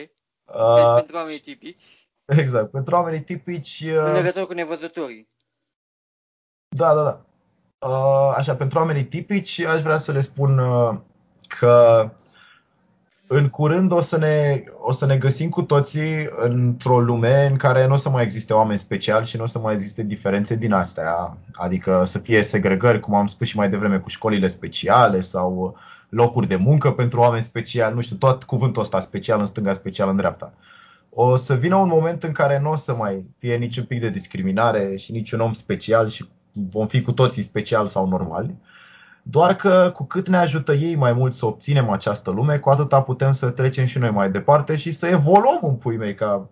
Uh, 0.44 0.94
pentru 0.94 1.16
oamenii 1.16 1.38
tipici. 1.38 2.09
Exact, 2.24 2.70
pentru 2.70 2.94
oamenii 2.94 3.22
tipici... 3.22 3.85
Uh, 3.87 4.04
în 4.04 4.12
legătură 4.12 4.46
cu 4.46 4.52
nevăzătorii. 4.52 5.28
Da, 6.68 6.94
da, 6.94 7.02
da. 7.02 7.24
Uh, 7.88 8.35
așa, 8.37 8.57
pentru 8.57 8.78
oamenii 8.78 9.04
tipici, 9.04 9.59
aș 9.59 9.83
vrea 9.83 9.96
să 9.96 10.12
le 10.12 10.20
spun 10.20 10.59
uh, 10.59 10.96
că 11.59 12.11
în 13.28 13.48
curând 13.48 13.92
o 13.92 14.00
să, 14.00 14.18
ne, 14.18 14.62
o 14.80 14.92
să 14.92 15.06
ne 15.06 15.16
găsim 15.16 15.48
cu 15.48 15.62
toții 15.62 16.28
într-o 16.36 17.00
lume 17.00 17.46
în 17.50 17.56
care 17.56 17.86
nu 17.86 17.92
o 17.92 17.96
să 17.96 18.10
mai 18.10 18.22
existe 18.22 18.52
oameni 18.52 18.78
speciali 18.78 19.26
și 19.26 19.36
nu 19.36 19.42
o 19.42 19.46
să 19.46 19.58
mai 19.58 19.72
existe 19.72 20.02
diferențe 20.02 20.56
din 20.56 20.72
astea. 20.72 21.36
Adică 21.52 22.02
să 22.04 22.18
fie 22.18 22.42
segregări, 22.42 23.00
cum 23.00 23.14
am 23.14 23.26
spus 23.26 23.46
și 23.46 23.56
mai 23.56 23.70
devreme, 23.70 23.98
cu 23.98 24.08
școlile 24.08 24.46
speciale 24.46 25.20
sau 25.20 25.76
locuri 26.08 26.46
de 26.46 26.56
muncă 26.56 26.92
pentru 26.92 27.20
oameni 27.20 27.42
speciali, 27.42 27.94
nu 27.94 28.00
știu, 28.00 28.16
tot 28.16 28.44
cuvântul 28.44 28.82
ăsta 28.82 29.00
special 29.00 29.38
în 29.38 29.46
stânga, 29.46 29.72
special 29.72 30.08
în 30.08 30.16
dreapta. 30.16 30.52
O 31.10 31.36
să 31.36 31.54
vină 31.54 31.76
un 31.76 31.88
moment 31.88 32.22
în 32.22 32.32
care 32.32 32.58
nu 32.58 32.70
o 32.70 32.76
să 32.76 32.94
mai 32.94 33.24
fie 33.38 33.56
niciun 33.56 33.84
pic 33.84 34.00
de 34.00 34.10
discriminare 34.10 34.96
și 34.96 35.12
niciun 35.12 35.40
om 35.40 35.52
special 35.52 36.08
și 36.08 36.28
vom 36.52 36.86
fi 36.86 37.02
cu 37.02 37.12
toții 37.12 37.42
special 37.42 37.86
sau 37.86 38.08
normali. 38.08 38.54
Doar 39.30 39.56
că 39.56 39.90
cu 39.94 40.04
cât 40.04 40.28
ne 40.28 40.36
ajută 40.36 40.72
ei 40.72 40.94
mai 40.94 41.12
mult 41.12 41.32
să 41.32 41.46
obținem 41.46 41.90
această 41.90 42.30
lume, 42.30 42.58
cu 42.58 42.70
atâta 42.70 43.02
putem 43.02 43.32
să 43.32 43.50
trecem 43.50 43.86
și 43.86 43.98
noi 43.98 44.10
mai 44.10 44.30
departe 44.30 44.76
și 44.76 44.90
să 44.90 45.06
evoluăm 45.06 45.58
în 45.62 45.74
pui 45.74 45.96
mei 45.96 46.14
ca, 46.14 46.48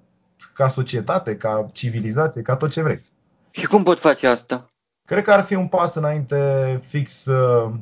ca 0.53 0.69
societate, 0.69 1.37
ca 1.37 1.69
civilizație, 1.73 2.43
ca 2.43 2.57
tot 2.57 2.71
ce 2.71 2.83
vrei. 2.83 3.05
Și 3.51 3.67
cum 3.67 3.83
pot 3.83 3.99
face 3.99 4.27
asta? 4.27 4.71
Cred 5.05 5.25
că 5.25 5.33
ar 5.33 5.45
fi 5.45 5.55
un 5.55 5.67
pas 5.67 5.95
înainte 5.95 6.81
fix 6.87 7.27
uh, 7.27 7.73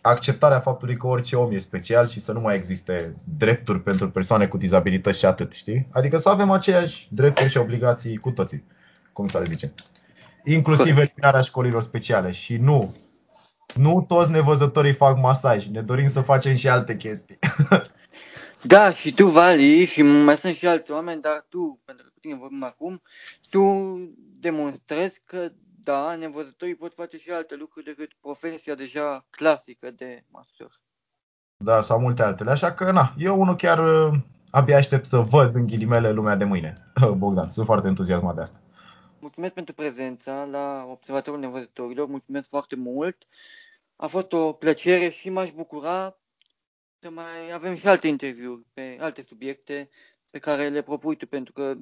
acceptarea 0.00 0.60
faptului 0.60 0.96
că 0.96 1.06
orice 1.06 1.36
om 1.36 1.52
e 1.52 1.58
special 1.58 2.06
și 2.06 2.20
să 2.20 2.32
nu 2.32 2.40
mai 2.40 2.56
existe 2.56 3.16
drepturi 3.38 3.82
pentru 3.82 4.10
persoane 4.10 4.46
cu 4.46 4.56
dizabilități 4.56 5.18
și 5.18 5.26
atât, 5.26 5.52
știi? 5.52 5.86
Adică 5.90 6.16
să 6.16 6.28
avem 6.28 6.50
aceeași 6.50 7.08
drepturi 7.10 7.50
și 7.50 7.58
obligații 7.58 8.16
cu 8.16 8.30
toții, 8.30 8.64
cum 9.12 9.26
să 9.26 9.38
le 9.38 9.44
zicem 9.44 9.72
inclusiv 10.44 10.98
eliminarea 10.98 11.40
școlilor 11.40 11.82
speciale. 11.82 12.30
Și 12.30 12.56
nu, 12.56 12.94
nu 13.74 14.04
toți 14.08 14.30
nevăzătorii 14.30 14.92
fac 14.92 15.18
masaj, 15.18 15.66
ne 15.66 15.82
dorim 15.82 16.08
să 16.08 16.20
facem 16.20 16.54
și 16.54 16.68
alte 16.68 16.96
chestii. 16.96 17.38
Da, 18.62 18.92
și 18.92 19.14
tu, 19.14 19.26
Vali, 19.26 19.84
și 19.84 20.02
mai 20.02 20.36
sunt 20.36 20.54
și 20.54 20.66
alți 20.66 20.90
oameni, 20.90 21.20
dar 21.20 21.46
tu, 21.48 21.80
pentru 21.84 22.04
că 22.04 22.10
cu 22.14 22.18
tine 22.20 22.34
vorbim 22.34 22.62
acum, 22.62 23.02
tu 23.50 23.60
demonstrezi 24.40 25.22
că, 25.24 25.48
da, 25.82 26.14
nevăzătorii 26.14 26.74
pot 26.74 26.94
face 26.94 27.18
și 27.18 27.30
alte 27.30 27.54
lucruri 27.54 27.84
decât 27.84 28.10
profesia 28.20 28.74
deja 28.74 29.26
clasică 29.30 29.90
de 29.90 30.24
masor. 30.30 30.80
Da, 31.56 31.80
sau 31.80 32.00
multe 32.00 32.22
altele. 32.22 32.50
Așa 32.50 32.72
că, 32.72 32.90
na, 32.90 33.14
eu 33.18 33.40
unul 33.40 33.56
chiar 33.56 33.78
uh, 33.78 34.18
abia 34.50 34.76
aștept 34.76 35.04
să 35.04 35.18
văd 35.18 35.54
în 35.54 35.66
ghilimele 35.66 36.12
lumea 36.12 36.36
de 36.36 36.44
mâine. 36.44 36.74
Bogdan, 37.16 37.50
sunt 37.50 37.66
foarte 37.66 37.88
entuziasmat 37.88 38.34
de 38.34 38.40
asta. 38.40 38.60
Mulțumesc 39.18 39.52
pentru 39.52 39.74
prezența 39.74 40.44
la 40.50 40.86
Observatorul 40.90 41.40
Nevăzătorilor, 41.40 42.06
mulțumesc 42.06 42.48
foarte 42.48 42.76
mult. 42.76 43.26
A 44.02 44.06
fost 44.06 44.32
o 44.32 44.52
plăcere 44.52 45.08
și 45.08 45.30
m-aș 45.30 45.50
bucura 45.50 46.18
să 46.98 47.10
mai 47.10 47.52
avem 47.52 47.76
și 47.76 47.88
alte 47.88 48.08
interviuri 48.08 48.62
pe 48.72 48.96
alte 49.00 49.22
subiecte 49.22 49.90
pe 50.30 50.38
care 50.38 50.68
le 50.68 50.82
propui 50.82 51.16
tu, 51.16 51.26
pentru 51.26 51.52
că 51.52 51.76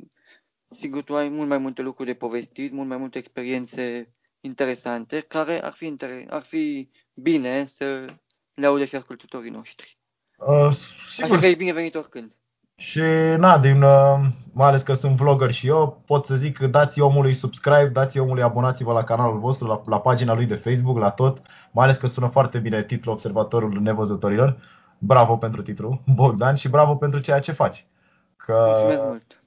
sigur 0.70 1.02
tu 1.02 1.16
ai 1.16 1.28
mult 1.28 1.48
mai 1.48 1.58
multe 1.58 1.82
lucruri 1.82 2.08
de 2.08 2.14
povestit, 2.14 2.72
mult 2.72 2.88
mai 2.88 2.96
multe 2.96 3.18
experiențe 3.18 4.12
interesante, 4.40 5.20
care 5.20 5.62
ar 5.62 5.72
fi, 5.72 5.94
inter- 5.96 6.28
ar 6.28 6.42
fi 6.42 6.90
bine 7.14 7.66
să 7.66 8.14
le 8.54 8.66
audă 8.66 8.84
și 8.84 8.96
ascultătorii 8.96 9.50
noștri. 9.50 9.98
Uh, 10.38 10.70
sigur. 11.08 11.30
Așa 11.30 11.40
că 11.40 11.46
e 11.46 11.54
binevenit 11.54 11.94
oricând. 11.94 12.36
Și 12.80 13.00
na, 13.36 13.58
din, 13.58 13.82
uh, 13.82 14.18
mai 14.52 14.68
ales 14.68 14.82
că 14.82 14.92
sunt 14.92 15.16
vlogger 15.16 15.50
și 15.50 15.66
eu, 15.66 16.02
pot 16.06 16.26
să 16.26 16.34
zic 16.34 16.58
că 16.58 16.66
dați 16.66 17.00
omului 17.00 17.32
subscribe, 17.32 17.90
dați 17.92 18.18
omului 18.18 18.42
abonați-vă 18.42 18.92
la 18.92 19.04
canalul 19.04 19.38
vostru, 19.38 19.66
la, 19.66 19.82
la 19.86 20.00
pagina 20.00 20.34
lui 20.34 20.46
de 20.46 20.54
Facebook, 20.54 20.98
la 20.98 21.10
tot. 21.10 21.42
Mai 21.70 21.84
ales 21.84 21.96
că 21.96 22.06
sună 22.06 22.26
foarte 22.26 22.58
bine 22.58 22.82
titlul 22.82 23.14
Observatorul 23.14 23.80
Nevăzătorilor. 23.80 24.56
Bravo 24.98 25.36
pentru 25.36 25.62
titlu, 25.62 26.02
Bogdan, 26.14 26.54
și 26.54 26.68
bravo 26.68 26.94
pentru 26.94 27.20
ceea 27.20 27.40
ce 27.40 27.52
faci. 27.52 27.86
Că 28.36 28.66
Mulțumesc 28.68 29.02
mult. 29.02 29.42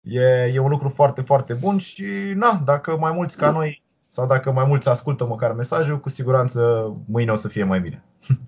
E, 0.00 0.52
e 0.54 0.58
un 0.58 0.70
lucru 0.70 0.88
foarte, 0.88 1.22
foarte 1.22 1.52
bun 1.54 1.78
și 1.78 2.04
na, 2.34 2.62
dacă 2.64 2.96
mai 2.96 3.12
mulți 3.12 3.36
ca 3.36 3.50
noi 3.50 3.82
sau 4.06 4.26
dacă 4.26 4.52
mai 4.52 4.64
mulți 4.64 4.88
ascultă 4.88 5.26
măcar 5.26 5.52
mesajul, 5.52 6.00
cu 6.00 6.08
siguranță 6.08 6.92
mâine 7.06 7.32
o 7.32 7.36
să 7.36 7.48
fie 7.48 7.64
mai 7.64 7.80
bine. 7.80 8.04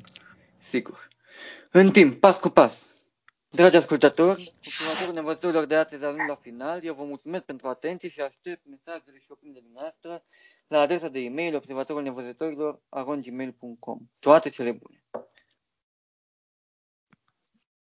Sigur. 0.71 1.09
În 1.71 1.91
timp, 1.91 2.21
pas 2.21 2.39
cu 2.39 2.49
pas. 2.49 2.83
Dragi 3.55 3.77
ascultători, 3.77 4.55
următorul 4.81 5.15
nevăzătorilor 5.15 5.65
de 5.65 5.75
astăzi 5.75 6.05
ajung 6.05 6.29
la 6.29 6.35
final. 6.35 6.85
Eu 6.85 6.95
vă 6.95 7.05
mulțumesc 7.05 7.45
pentru 7.45 7.69
atenție 7.69 8.09
și 8.09 8.21
aștept 8.21 8.67
mesajele 8.67 9.19
și 9.19 9.27
opiniile 9.31 9.61
dumneavoastră 9.61 10.25
la 10.67 10.81
adresa 10.81 11.09
de 11.09 11.19
e-mail 11.21 11.55
observatorul 11.55 12.03
nevăzătorilor 12.03 12.81
Toate 14.19 14.49
cele 14.49 14.73
bune! 14.73 15.05